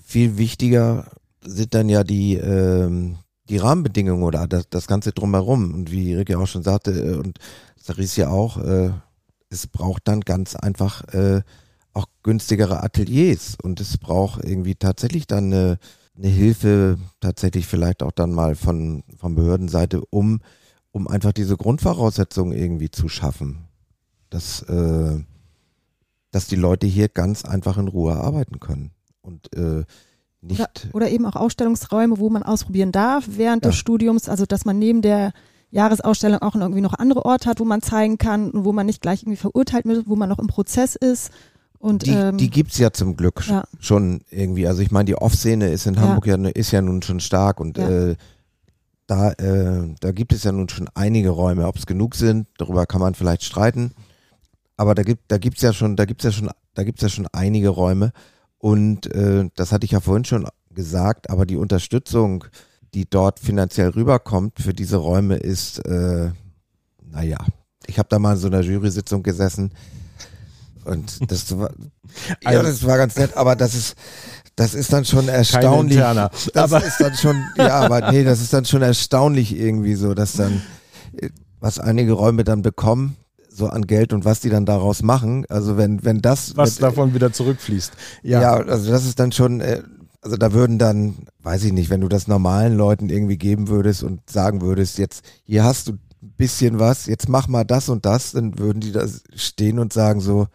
[0.01, 1.11] viel wichtiger
[1.43, 3.17] sind dann ja die, ähm,
[3.49, 5.73] die Rahmenbedingungen oder das, das Ganze drumherum.
[5.73, 7.39] Und wie Ricky auch schon sagte, äh, und
[7.75, 8.91] Saris ja auch, äh,
[9.49, 11.41] es braucht dann ganz einfach äh,
[11.93, 15.77] auch günstigere Ateliers und es braucht irgendwie tatsächlich dann eine,
[16.15, 20.39] eine Hilfe, tatsächlich vielleicht auch dann mal von, von Behördenseite, um,
[20.91, 23.67] um einfach diese Grundvoraussetzungen irgendwie zu schaffen.
[24.29, 25.19] Dass, äh,
[26.31, 28.91] dass die Leute hier ganz einfach in Ruhe arbeiten können.
[29.21, 29.83] Und äh,
[30.41, 30.59] nicht.
[30.59, 33.71] Oder, oder, eben auch Ausstellungsräume, wo man ausprobieren darf während ja.
[33.71, 35.33] des Studiums, also dass man neben der
[35.69, 39.01] Jahresausstellung auch irgendwie noch andere Orte hat, wo man zeigen kann und wo man nicht
[39.01, 41.31] gleich irgendwie verurteilt wird, wo man noch im Prozess ist.
[41.79, 43.63] Und, die, ähm, die gibt's ja zum Glück ja.
[43.79, 44.67] schon irgendwie.
[44.67, 46.37] Also ich meine, die Off-Szene ist in Hamburg ja.
[46.37, 48.15] ja, ist ja nun schon stark und äh,
[49.07, 51.67] da, äh, da gibt es ja nun schon einige Räume.
[51.67, 53.93] Ob es genug sind, darüber kann man vielleicht streiten.
[54.77, 57.27] Aber da gibt, da gibt's ja schon, da gibt's ja schon, da gibt's ja schon
[57.33, 58.11] einige Räume.
[58.61, 62.45] Und äh, das hatte ich ja vorhin schon gesagt, aber die Unterstützung,
[62.93, 66.29] die dort finanziell rüberkommt für diese Räume, ist, äh,
[67.11, 67.39] naja,
[67.87, 69.71] ich habe da mal in so einer Jury-Sitzung gesessen
[70.85, 71.89] und das war, also,
[72.43, 73.95] ja, das war ganz nett, aber das ist,
[74.55, 75.97] das ist dann schon erstaunlich.
[75.97, 80.13] Das aber ist dann schon, ja, aber nee, das ist dann schon erstaunlich irgendwie so,
[80.13, 80.61] dass dann,
[81.17, 83.17] äh, was einige Räume dann bekommen,
[83.61, 85.45] so an Geld und was die dann daraus machen.
[85.47, 86.57] Also wenn, wenn das.
[86.57, 87.93] Was mit, davon wieder zurückfließt.
[88.23, 88.41] Ja.
[88.41, 89.83] ja, also das ist dann schon, äh,
[90.21, 94.03] also da würden dann, weiß ich nicht, wenn du das normalen Leuten irgendwie geben würdest
[94.03, 98.05] und sagen würdest, jetzt, hier hast du ein bisschen was, jetzt mach mal das und
[98.05, 99.05] das, dann würden die da
[99.35, 100.47] stehen und sagen so,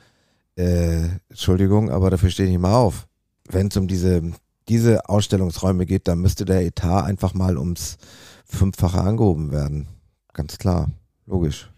[0.57, 3.07] äh, Entschuldigung, aber dafür stehe ich nicht mal auf.
[3.49, 4.23] Wenn es um diese,
[4.69, 7.99] diese Ausstellungsräume geht, dann müsste der Etat einfach mal ums
[8.45, 9.87] Fünffache angehoben werden.
[10.33, 10.91] Ganz klar.
[11.27, 11.71] Logisch.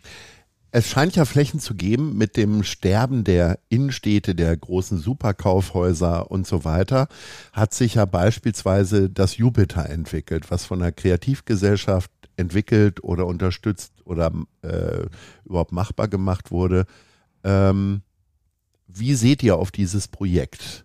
[0.70, 6.46] Es scheint ja Flächen zu geben mit dem Sterben der Innenstädte, der großen Superkaufhäuser und
[6.46, 7.08] so weiter,
[7.52, 14.30] hat sich ja beispielsweise das Jupiter entwickelt, was von der Kreativgesellschaft entwickelt oder unterstützt oder
[14.62, 15.06] äh,
[15.44, 16.84] überhaupt machbar gemacht wurde.
[17.44, 18.02] Ähm,
[18.86, 20.84] wie seht ihr auf dieses Projekt?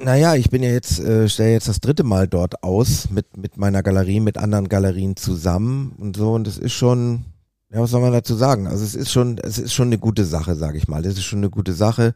[0.00, 3.56] Naja, ich bin ja jetzt, äh, stelle jetzt das dritte Mal dort aus mit, mit
[3.56, 7.24] meiner Galerie, mit anderen Galerien zusammen und so und es ist schon,
[7.70, 8.66] ja, was soll man dazu sagen?
[8.66, 11.04] Also es ist schon, es ist schon eine gute Sache, sage ich mal.
[11.04, 12.14] Es ist schon eine gute Sache,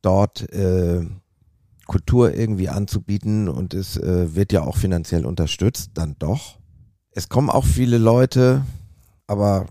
[0.00, 1.04] dort äh,
[1.86, 6.58] Kultur irgendwie anzubieten und es äh, wird ja auch finanziell unterstützt, dann doch.
[7.10, 8.64] Es kommen auch viele Leute,
[9.26, 9.66] aber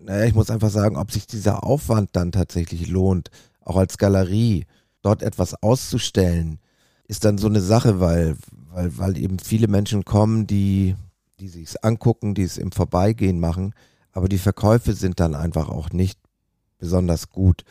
[0.00, 3.30] naja, ich muss einfach sagen, ob sich dieser Aufwand dann tatsächlich lohnt,
[3.62, 4.66] auch als Galerie
[5.00, 6.58] dort etwas auszustellen,
[7.06, 8.36] ist dann so eine Sache, weil,
[8.70, 10.94] weil, weil eben viele Menschen kommen, die,
[11.40, 13.72] die sich's angucken, die es im Vorbeigehen machen
[14.12, 16.18] aber die Verkäufe sind dann einfach auch nicht
[16.78, 17.64] besonders gut.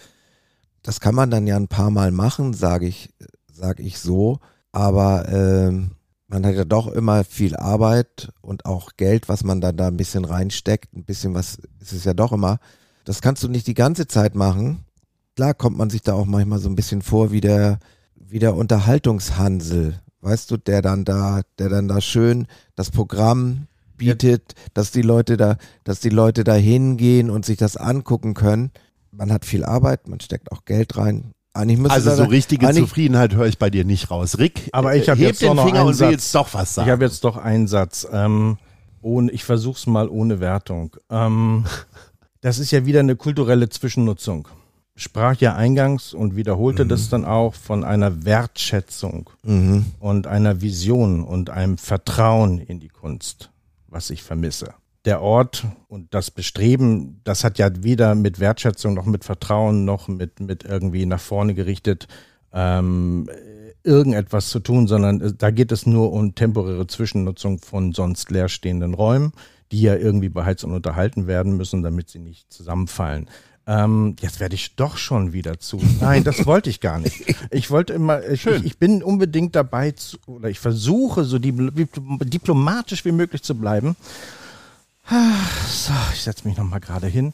[0.81, 3.13] Das kann man dann ja ein paar Mal machen, sage ich,
[3.51, 4.39] sag ich so,
[4.71, 5.71] aber äh,
[6.27, 9.97] man hat ja doch immer viel Arbeit und auch Geld, was man dann da ein
[9.97, 12.59] bisschen reinsteckt, ein bisschen was ist es ja doch immer.
[13.05, 14.85] Das kannst du nicht die ganze Zeit machen.
[15.35, 17.79] Klar kommt man sich da auch manchmal so ein bisschen vor wie der,
[18.15, 23.67] wie der Unterhaltungshansel, weißt du, der dann da, der dann da schön das Programm
[23.97, 28.71] bietet, dass die Leute da, dass die Leute da hingehen und sich das angucken können.
[29.11, 31.33] Man hat viel Arbeit, man steckt auch Geld rein.
[31.53, 34.37] Eigentlich also so richtige Zufriedenheit höre ich bei dir nicht raus.
[34.37, 36.07] Rick, aber ich habe jetzt den noch Finger einen und Satz.
[36.07, 36.87] will jetzt doch was sagen.
[36.87, 38.07] Ich habe jetzt doch einen Satz.
[38.11, 38.57] Ähm,
[39.01, 40.95] ohne, ich versuch's mal ohne Wertung.
[41.09, 41.65] Ähm,
[42.41, 44.47] das ist ja wieder eine kulturelle Zwischennutzung.
[44.95, 46.89] sprach ja eingangs und wiederholte mhm.
[46.89, 49.85] das dann auch von einer Wertschätzung mhm.
[49.99, 53.49] und einer Vision und einem Vertrauen in die Kunst,
[53.97, 54.75] was ich vermisse.
[55.05, 60.07] Der Ort und das Bestreben, das hat ja weder mit Wertschätzung noch mit Vertrauen noch
[60.07, 62.07] mit, mit irgendwie nach vorne gerichtet
[62.53, 63.27] ähm,
[63.83, 68.93] irgendetwas zu tun, sondern äh, da geht es nur um temporäre Zwischennutzung von sonst leerstehenden
[68.93, 69.31] Räumen,
[69.71, 73.27] die ja irgendwie beheizt und unterhalten werden müssen, damit sie nicht zusammenfallen.
[73.69, 75.77] Ähm, jetzt werde ich doch schon wieder zu.
[75.99, 77.35] Nein, das wollte ich gar nicht.
[77.51, 83.03] Ich wollte immer, ich, ich, ich bin unbedingt dabei zu, oder ich versuche so diplomatisch
[83.03, 83.97] wie möglich zu bleiben.
[85.67, 87.33] So, ich setze mich nochmal gerade hin.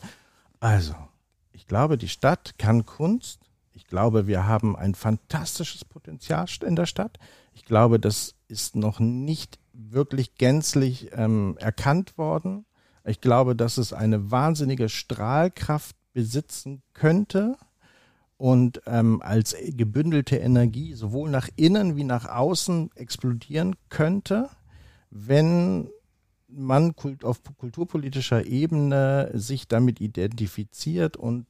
[0.59, 0.95] Also,
[1.51, 3.39] ich glaube, die Stadt kann Kunst.
[3.73, 7.19] Ich glaube, wir haben ein fantastisches Potenzial in der Stadt.
[7.53, 12.65] Ich glaube, das ist noch nicht wirklich gänzlich ähm, erkannt worden.
[13.05, 17.57] Ich glaube, dass es eine wahnsinnige Strahlkraft besitzen könnte
[18.37, 24.49] und ähm, als gebündelte Energie sowohl nach innen wie nach außen explodieren könnte,
[25.09, 25.89] wenn
[26.47, 26.93] man
[27.23, 31.45] auf kulturpolitischer Ebene sich damit identifiziert und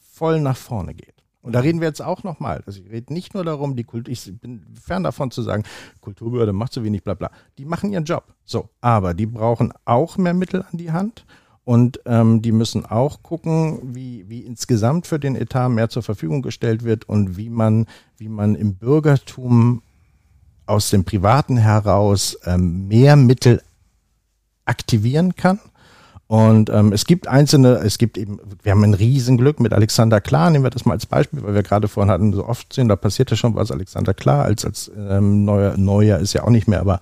[0.00, 1.14] voll nach vorne geht.
[1.40, 2.62] Und da reden wir jetzt auch nochmal.
[2.66, 5.62] Also ich rede nicht nur darum, die Kultur, ich bin fern davon zu sagen,
[6.00, 7.30] Kulturbehörde macht so wenig, bla bla.
[7.56, 8.34] Die machen ihren Job.
[8.44, 11.24] So, aber die brauchen auch mehr Mittel an die Hand
[11.68, 16.40] und ähm, die müssen auch gucken, wie, wie insgesamt für den Etat mehr zur Verfügung
[16.40, 17.84] gestellt wird und wie man,
[18.16, 19.82] wie man im Bürgertum
[20.64, 23.60] aus dem Privaten heraus ähm, mehr Mittel
[24.64, 25.60] aktivieren kann.
[26.26, 30.48] Und ähm, es gibt einzelne, es gibt eben, wir haben ein Riesenglück mit Alexander Klar,
[30.48, 32.96] nehmen wir das mal als Beispiel, weil wir gerade vorhin hatten, so oft sehen, da
[32.96, 36.80] passierte schon was, Alexander Klar als, als ähm, neuer, neuer ist ja auch nicht mehr,
[36.80, 37.00] aber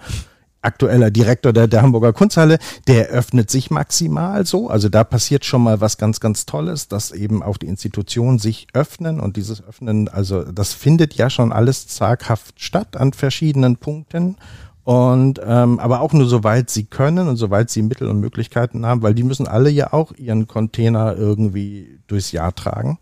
[0.67, 4.69] aktueller Direktor der, der Hamburger Kunsthalle, der öffnet sich maximal so.
[4.69, 8.67] Also da passiert schon mal was ganz, ganz Tolles, dass eben auch die Institutionen sich
[8.75, 14.37] öffnen und dieses Öffnen, also das findet ja schon alles zaghaft statt an verschiedenen Punkten.
[14.85, 19.03] Und ähm, aber auch nur soweit sie können und soweit sie Mittel und Möglichkeiten haben,
[19.03, 22.99] weil die müssen alle ja auch ihren Container irgendwie durchs Jahr tragen.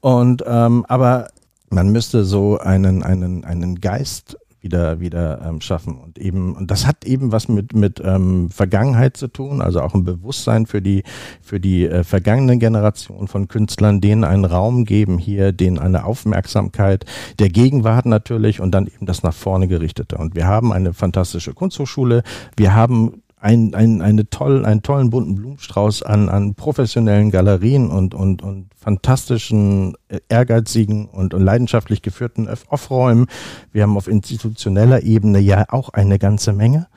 [0.00, 1.28] Und ähm, aber
[1.68, 5.98] man müsste so einen einen einen Geist wieder wieder ähm, schaffen.
[5.98, 9.94] Und eben und das hat eben was mit mit ähm, Vergangenheit zu tun also auch
[9.94, 11.04] ein Bewusstsein für die
[11.40, 17.04] für die äh, vergangenen Generationen von Künstlern denen einen Raum geben hier denen eine Aufmerksamkeit
[17.38, 20.16] der Gegenwart natürlich und dann eben das nach vorne gerichtete.
[20.16, 22.22] Und wir haben eine fantastische Kunsthochschule.
[22.56, 28.14] Wir haben ein, ein, eine toll, einen tollen bunten Blumenstrauß an, an professionellen Galerien und,
[28.14, 33.26] und, und fantastischen, äh, ehrgeizigen und, und leidenschaftlich geführten Offräumen.
[33.72, 36.88] Wir haben auf institutioneller Ebene ja auch eine ganze Menge.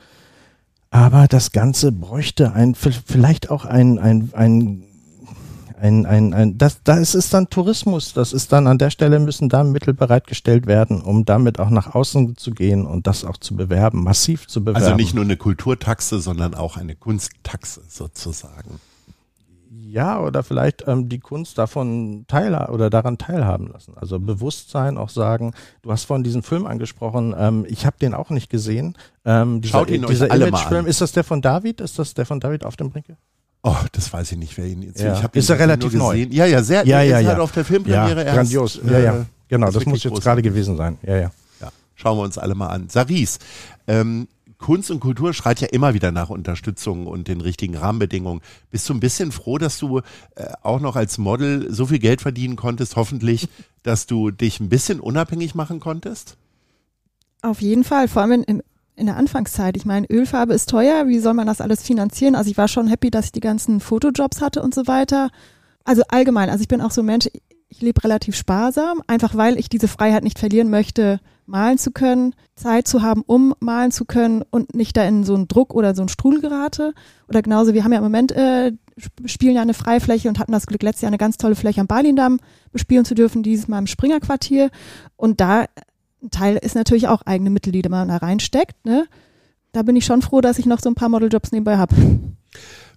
[0.90, 4.84] Aber das Ganze bräuchte ein, vielleicht auch ein, ein, ein
[5.82, 8.12] ein, ein, ein, das, da ist es dann Tourismus.
[8.12, 11.96] Das ist dann an der Stelle müssen da Mittel bereitgestellt werden, um damit auch nach
[11.96, 14.84] außen zu gehen und das auch zu bewerben, massiv zu bewerben.
[14.84, 18.78] Also nicht nur eine Kulturtaxe, sondern auch eine Kunsttaxe sozusagen.
[19.70, 23.94] Ja, oder vielleicht ähm, die Kunst davon teil oder daran teilhaben lassen.
[23.96, 25.52] Also Bewusstsein auch sagen,
[25.82, 28.96] du hast vorhin diesen Film angesprochen, ähm, ich habe den auch nicht gesehen.
[29.24, 30.86] Ähm, dieser, Schaut ihn dieser euch alle mal an.
[30.86, 31.80] Ist das der von David?
[31.80, 33.16] Ist das der von David auf dem Brinke?
[33.64, 35.00] Oh, das weiß ich nicht, wer ihn jetzt.
[35.00, 35.18] Ja.
[35.18, 36.26] Ich ist er relativ neu?
[36.30, 36.84] Ja, ja, sehr.
[36.84, 37.28] Ja, ja, ja.
[37.28, 38.80] Halt auf der Filmpremiere ja, Grandios.
[38.84, 39.16] Ja, ja.
[39.20, 40.98] Äh, genau, das, das muss jetzt gerade gewesen sein.
[41.02, 41.30] Ja, ja.
[41.60, 42.88] Ja, schauen wir uns alle mal an.
[42.88, 43.38] Saris,
[43.86, 44.26] ähm,
[44.58, 48.40] Kunst und Kultur schreit ja immer wieder nach Unterstützung und den richtigen Rahmenbedingungen.
[48.70, 50.02] Bist du ein bisschen froh, dass du äh,
[50.62, 53.48] auch noch als Model so viel Geld verdienen konntest, hoffentlich,
[53.82, 56.36] dass du dich ein bisschen unabhängig machen konntest?
[57.42, 58.62] Auf jeden Fall, vor allem im,
[58.94, 59.76] in der Anfangszeit.
[59.76, 62.34] Ich meine, Ölfarbe ist teuer, wie soll man das alles finanzieren?
[62.34, 65.30] Also ich war schon happy, dass ich die ganzen Fotojobs hatte und so weiter.
[65.84, 67.28] Also allgemein, also ich bin auch so ein Mensch,
[67.68, 72.34] ich lebe relativ sparsam, einfach weil ich diese Freiheit nicht verlieren möchte, malen zu können,
[72.54, 75.94] Zeit zu haben, um malen zu können und nicht da in so einen Druck oder
[75.94, 76.92] so einen Strudel gerate.
[77.28, 78.72] Oder genauso, wir haben ja im Moment, äh,
[79.24, 81.86] spielen ja eine Freifläche und hatten das Glück, letztes Jahr eine ganz tolle Fläche am
[81.86, 82.38] Balindamm
[82.72, 84.70] bespielen zu dürfen, dieses Mal im Springerquartier.
[85.16, 85.64] Und da
[86.22, 88.84] ein Teil ist natürlich auch eigene Mittel, die man da reinsteckt.
[88.84, 89.06] Ne?
[89.72, 91.94] Da bin ich schon froh, dass ich noch so ein paar Modeljobs nebenbei habe.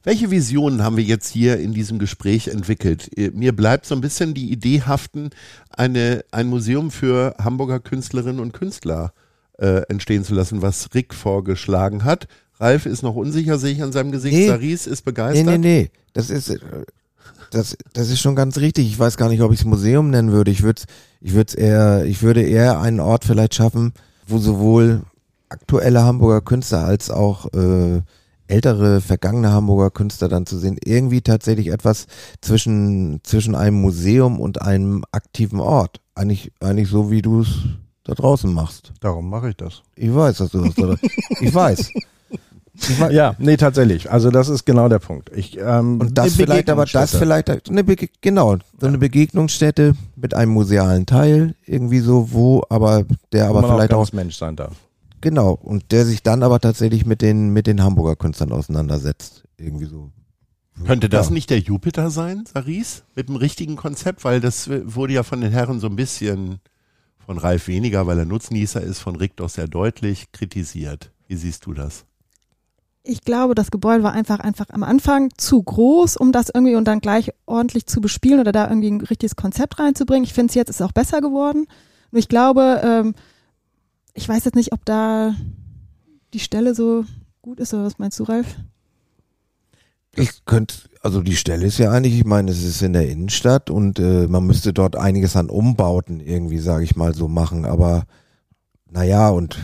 [0.03, 3.09] Welche Visionen haben wir jetzt hier in diesem Gespräch entwickelt?
[3.33, 5.31] Mir bleibt so ein bisschen die Idee haften,
[5.71, 9.13] eine, ein Museum für Hamburger Künstlerinnen und Künstler
[9.57, 12.27] äh, entstehen zu lassen, was Rick vorgeschlagen hat.
[12.59, 14.35] Ralf ist noch unsicher, sehe ich an seinem Gesicht.
[14.35, 15.45] Nee, Saris ist begeistert.
[15.45, 15.91] Nee, nee, nee.
[16.13, 16.59] Das ist, äh,
[17.49, 18.85] das, das ist schon ganz richtig.
[18.85, 20.51] Ich weiß gar nicht, ob ich es Museum nennen würde.
[20.51, 20.83] Ich würde
[21.25, 23.93] ich würde eher, ich würde eher einen Ort vielleicht schaffen,
[24.27, 25.01] wo sowohl
[25.49, 28.03] aktuelle Hamburger Künstler als auch äh,
[28.45, 32.05] ältere, vergangene Hamburger Künstler dann zu sehen, irgendwie tatsächlich etwas
[32.41, 35.99] zwischen, zwischen einem Museum und einem aktiven Ort.
[36.13, 37.47] Eigentlich, eigentlich so, wie du es
[38.03, 38.93] da draußen machst.
[38.99, 39.81] Darum mache ich das.
[39.95, 40.93] Ich weiß, dass du das da,
[41.41, 41.91] ich weiß.
[43.09, 44.11] Ja, nee, tatsächlich.
[44.11, 45.31] Also das ist genau der Punkt.
[45.35, 50.33] Ich, ähm, und das vielleicht, aber das vielleicht, eine Bege genau, so eine Begegnungsstätte mit
[50.33, 54.73] einem musealen Teil, irgendwie so, wo, aber der aber vielleicht auch, auch Mensch sein darf.
[55.21, 59.43] Genau, und der sich dann aber tatsächlich mit den, mit den Hamburger Künstlern auseinandersetzt.
[59.57, 60.11] Irgendwie so.
[60.85, 61.33] Könnte das ja.
[61.33, 63.03] nicht der Jupiter sein, Saris?
[63.15, 64.25] Mit dem richtigen Konzept?
[64.25, 66.59] Weil das wurde ja von den Herren so ein bisschen,
[67.25, 71.11] von Ralf weniger, weil er Nutznießer ist, von Rick doch sehr deutlich kritisiert.
[71.27, 72.05] Wie siehst du das?
[73.07, 76.85] Ich glaube, das Gebäude war einfach, einfach am Anfang zu groß, um das irgendwie und
[76.85, 80.23] dann gleich ordentlich zu bespielen oder da irgendwie ein richtiges Konzept reinzubringen.
[80.23, 81.67] Ich finde es jetzt ist auch besser geworden.
[82.11, 83.13] Und ich glaube, ähm,
[84.15, 85.35] ich weiß jetzt nicht, ob da
[86.33, 87.05] die Stelle so
[87.43, 88.55] gut ist, oder was meinst du, Ralf?
[90.15, 93.69] Ich könnte, also die Stelle ist ja eigentlich, ich meine, es ist in der Innenstadt
[93.69, 97.65] und äh, man müsste dort einiges an Umbauten irgendwie, sage ich mal, so machen.
[97.65, 98.05] Aber
[98.89, 99.59] naja, und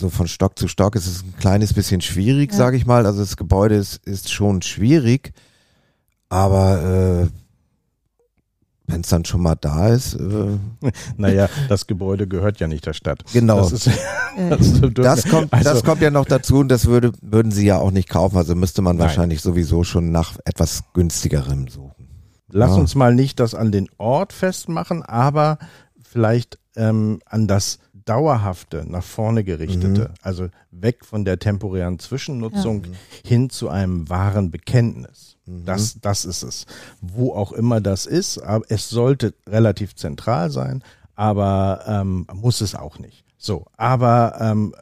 [0.00, 2.56] so von Stock zu Stock ist es ein kleines bisschen schwierig, ja.
[2.56, 3.06] sage ich mal.
[3.06, 5.32] Also das Gebäude ist, ist schon schwierig,
[6.28, 7.36] aber äh,
[8.86, 10.14] wenn es dann schon mal da ist.
[10.14, 10.58] Äh
[11.16, 13.22] naja, das Gebäude gehört ja nicht der Stadt.
[13.32, 13.58] Genau.
[13.58, 13.86] Das, ist,
[14.50, 17.78] das, das kommt, also, das kommt ja noch dazu und das würde, würden sie ja
[17.78, 18.36] auch nicht kaufen.
[18.36, 19.06] Also müsste man nein.
[19.06, 22.08] wahrscheinlich sowieso schon nach etwas günstigerem suchen.
[22.52, 22.76] Lass ja.
[22.76, 25.58] uns mal nicht das an den Ort festmachen, aber
[26.02, 27.78] vielleicht ähm, an das
[28.10, 30.14] dauerhafte, nach vorne gerichtete, mhm.
[30.20, 32.90] also weg von der temporären Zwischennutzung ja.
[33.24, 35.36] hin zu einem wahren Bekenntnis.
[35.46, 35.64] Mhm.
[35.64, 36.66] Das, das ist es.
[37.00, 40.82] Wo auch immer das ist, aber es sollte relativ zentral sein,
[41.14, 43.24] aber ähm, muss es auch nicht.
[43.38, 44.74] So, aber ähm,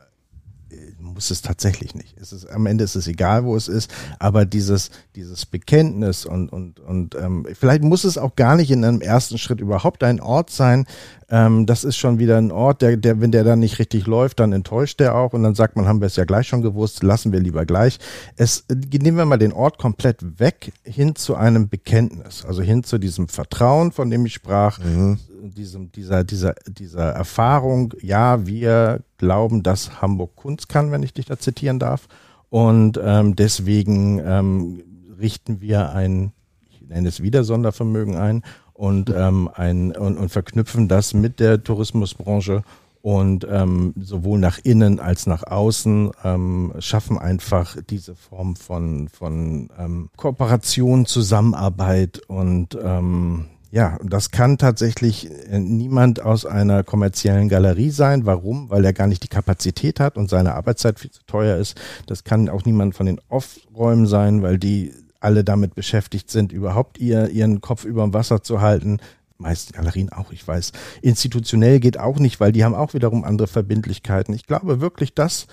[0.99, 2.17] muss es tatsächlich nicht.
[2.21, 6.51] Es ist, am Ende ist es egal, wo es ist, aber dieses, dieses Bekenntnis und,
[6.53, 10.21] und, und ähm, vielleicht muss es auch gar nicht in einem ersten Schritt überhaupt ein
[10.21, 10.87] Ort sein.
[11.31, 14.41] Ähm, das ist schon wieder ein Ort, der, der, wenn der dann nicht richtig läuft,
[14.41, 17.03] dann enttäuscht der auch und dann sagt man, haben wir es ja gleich schon gewusst,
[17.03, 17.99] lassen wir lieber gleich.
[18.37, 22.99] Es, nehmen wir mal den Ort komplett weg hin zu einem Bekenntnis, also hin zu
[22.99, 29.63] diesem Vertrauen, von dem ich sprach, mhm diesem, dieser, dieser, dieser Erfahrung, ja, wir glauben,
[29.63, 32.09] dass Hamburg Kunst kann, wenn ich dich da zitieren darf.
[32.51, 34.83] Und ähm, deswegen ähm,
[35.21, 36.33] richten wir ein,
[36.71, 38.43] ich nenne es wieder Sondervermögen ein
[38.79, 42.63] und, ähm, ein, und, und verknüpfen das mit der Tourismusbranche
[43.03, 49.71] und ähm, sowohl nach innen als nach außen ähm, schaffen einfach diese Form von, von
[49.77, 57.91] ähm, Kooperation, Zusammenarbeit und ähm, ja, das kann tatsächlich äh, niemand aus einer kommerziellen Galerie
[57.91, 58.27] sein.
[58.27, 58.71] Warum?
[58.71, 61.79] Weil er gar nicht die Kapazität hat und seine Arbeitszeit viel zu teuer ist.
[62.07, 66.99] Das kann auch niemand von den Off-Räumen sein, weil die alle damit beschäftigt sind, überhaupt
[66.99, 68.99] ihr, ihren Kopf über dem Wasser zu halten.
[69.37, 70.73] Meisten Galerien auch, ich weiß.
[71.01, 74.35] Institutionell geht auch nicht, weil die haben auch wiederum andere Verbindlichkeiten.
[74.35, 75.47] Ich glaube wirklich, das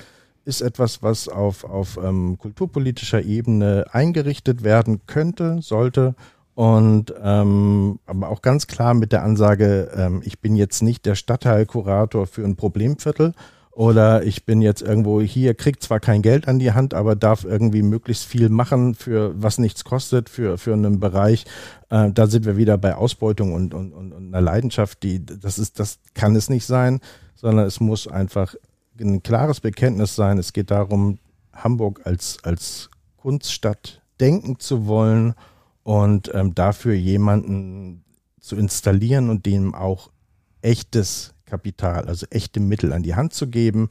[0.43, 6.15] ist etwas, was auf, auf ähm, kulturpolitischer Ebene eingerichtet werden könnte, sollte
[6.55, 11.15] und ähm, aber auch ganz klar mit der Ansage, ähm, ich bin jetzt nicht der
[11.15, 13.33] Stadtteilkurator für ein Problemviertel
[13.75, 17.43] oder ich bin jetzt irgendwo hier, kriegt zwar kein Geld an die Hand, aber darf
[17.43, 21.43] irgendwie möglichst viel machen für was nichts kostet, für, für einen Bereich.
[21.89, 25.59] Äh, da sind wir wieder bei Ausbeutung und, und, und, und einer Leidenschaft, die das
[25.59, 27.01] ist, das kann es nicht sein,
[27.35, 28.55] sondern es muss einfach
[28.97, 30.37] ein klares Bekenntnis sein.
[30.37, 31.19] Es geht darum,
[31.51, 35.33] Hamburg als, als Kunststadt denken zu wollen
[35.83, 38.05] und ähm, dafür jemanden
[38.39, 40.11] zu installieren und dem auch
[40.61, 43.89] echtes Kapital, also echte Mittel an die Hand zu geben,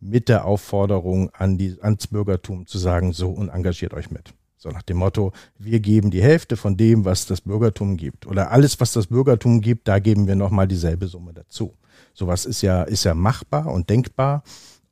[0.00, 4.34] mit der Aufforderung an die, ans Bürgertum zu sagen, so und engagiert euch mit.
[4.56, 8.26] So nach dem Motto, wir geben die Hälfte von dem, was das Bürgertum gibt.
[8.26, 11.74] Oder alles, was das Bürgertum gibt, da geben wir nochmal dieselbe Summe dazu.
[12.14, 14.42] Sowas ist ja, ist ja machbar und denkbar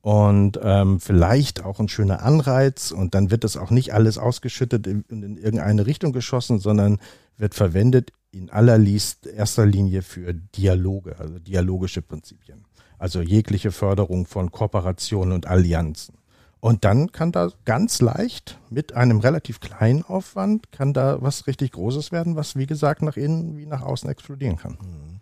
[0.02, 4.86] und ähm, vielleicht auch ein schöner Anreiz und dann wird das auch nicht alles ausgeschüttet
[4.86, 6.98] in, in irgendeine Richtung geschossen, sondern
[7.38, 12.64] wird verwendet in allerliest erster Linie für Dialoge, also dialogische Prinzipien.
[12.98, 16.16] Also jegliche Förderung von Kooperationen und Allianzen.
[16.60, 21.72] Und dann kann da ganz leicht mit einem relativ kleinen Aufwand kann da was richtig
[21.72, 24.78] Großes werden, was wie gesagt nach innen wie nach außen explodieren kann.
[24.80, 25.20] Mhm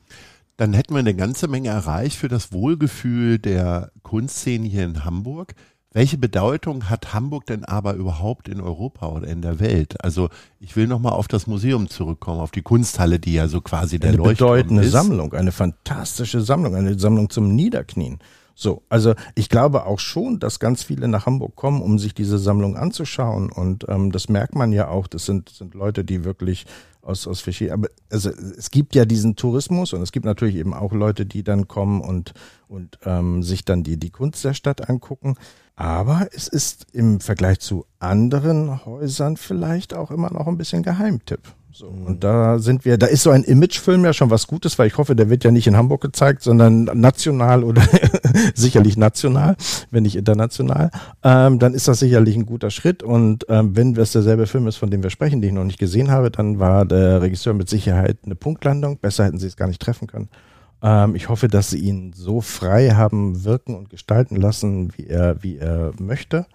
[0.62, 5.54] dann hätten wir eine ganze Menge erreicht für das Wohlgefühl der Kunstszene hier in Hamburg.
[5.94, 10.02] Welche Bedeutung hat Hamburg denn aber überhaupt in Europa oder in der Welt?
[10.02, 13.98] Also ich will nochmal auf das Museum zurückkommen, auf die Kunsthalle, die ja so quasi
[13.98, 14.92] der eine Leuchtturm bedeutende ist.
[14.92, 18.20] Sammlung, eine fantastische Sammlung, eine Sammlung zum Niederknien.
[18.54, 22.38] So, also ich glaube auch schon, dass ganz viele nach Hamburg kommen, um sich diese
[22.38, 23.50] Sammlung anzuschauen.
[23.50, 25.06] Und ähm, das merkt man ja auch.
[25.06, 26.66] Das sind, sind Leute, die wirklich
[27.02, 30.72] aus, aus verschiedenen, aber also es gibt ja diesen Tourismus und es gibt natürlich eben
[30.72, 32.32] auch Leute, die dann kommen und,
[32.68, 35.34] und ähm, sich dann die, die Kunst der Stadt angucken.
[35.74, 41.40] Aber es ist im Vergleich zu anderen Häusern vielleicht auch immer noch ein bisschen Geheimtipp.
[41.74, 42.06] So, mhm.
[42.06, 44.98] und da sind wir, da ist so ein Imagefilm ja schon was Gutes, weil ich
[44.98, 47.82] hoffe, der wird ja nicht in Hamburg gezeigt, sondern national oder
[48.54, 49.56] sicherlich national,
[49.90, 50.90] wenn nicht international.
[51.22, 53.02] Ähm, dann ist das sicherlich ein guter Schritt.
[53.02, 55.78] Und ähm, wenn das derselbe Film ist, von dem wir sprechen, den ich noch nicht
[55.78, 58.98] gesehen habe, dann war der Regisseur mit Sicherheit eine Punktlandung.
[58.98, 60.28] Besser hätten sie es gar nicht treffen können.
[60.82, 65.42] Ähm, ich hoffe, dass sie ihn so frei haben wirken und gestalten lassen, wie er,
[65.42, 66.46] wie er möchte.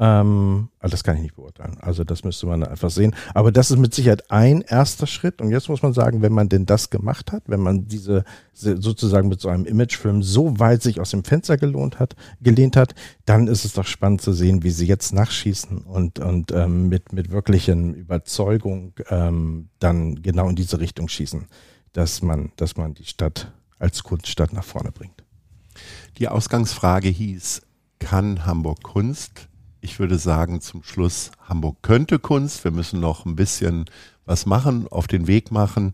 [0.00, 1.76] Ähm, also das kann ich nicht beurteilen.
[1.80, 3.14] Also das müsste man einfach sehen.
[3.34, 5.40] Aber das ist mit Sicherheit ein erster Schritt.
[5.40, 8.24] Und jetzt muss man sagen, wenn man denn das gemacht hat, wenn man diese
[8.54, 12.94] sozusagen mit so einem Imagefilm so weit sich aus dem Fenster gelohnt hat, gelehnt hat,
[13.24, 17.12] dann ist es doch spannend zu sehen, wie sie jetzt nachschießen und, und ähm, mit,
[17.12, 21.46] mit wirklichen Überzeugung ähm, dann genau in diese Richtung schießen,
[21.92, 25.24] dass man, dass man die Stadt als Kunststadt nach vorne bringt.
[26.18, 27.62] Die Ausgangsfrage hieß,
[27.98, 29.48] kann Hamburg Kunst?
[29.80, 32.64] ich würde sagen, zum Schluss, Hamburg könnte Kunst.
[32.64, 33.86] Wir müssen noch ein bisschen
[34.24, 35.92] was machen, auf den Weg machen.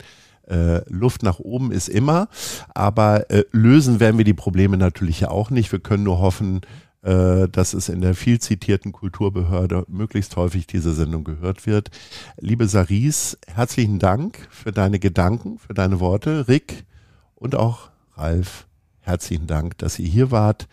[0.49, 2.29] Äh, Luft nach oben ist immer,
[2.75, 5.73] aber äh, lösen werden wir die Probleme natürlich auch nicht.
[5.73, 6.61] Wir können nur hoffen,
[7.03, 11.91] äh, dass es in der viel zitierten Kulturbehörde möglichst häufig diese Sendung gehört wird.
[12.39, 16.47] Liebe Saris, herzlichen Dank für deine Gedanken, für deine Worte.
[16.49, 16.85] Rick
[17.45, 18.67] und auch Ralf,
[19.01, 20.67] herzlichen Dank, dass ihr hier wart.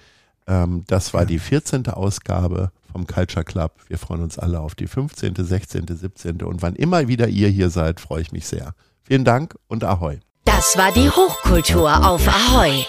[0.48, 1.88] Ähm, das war die 14.
[1.88, 3.74] Ausgabe vom Culture Club.
[3.88, 6.42] Wir freuen uns alle auf die 15., 16., 17.
[6.42, 8.74] und wann immer wieder ihr hier seid, freue ich mich sehr.
[9.04, 10.20] Vielen Dank und Ahoi.
[10.46, 12.86] Das war die Hochkultur auf Ahoi.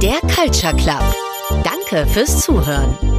[0.00, 1.02] Der Culture Club.
[1.64, 3.17] Danke fürs Zuhören.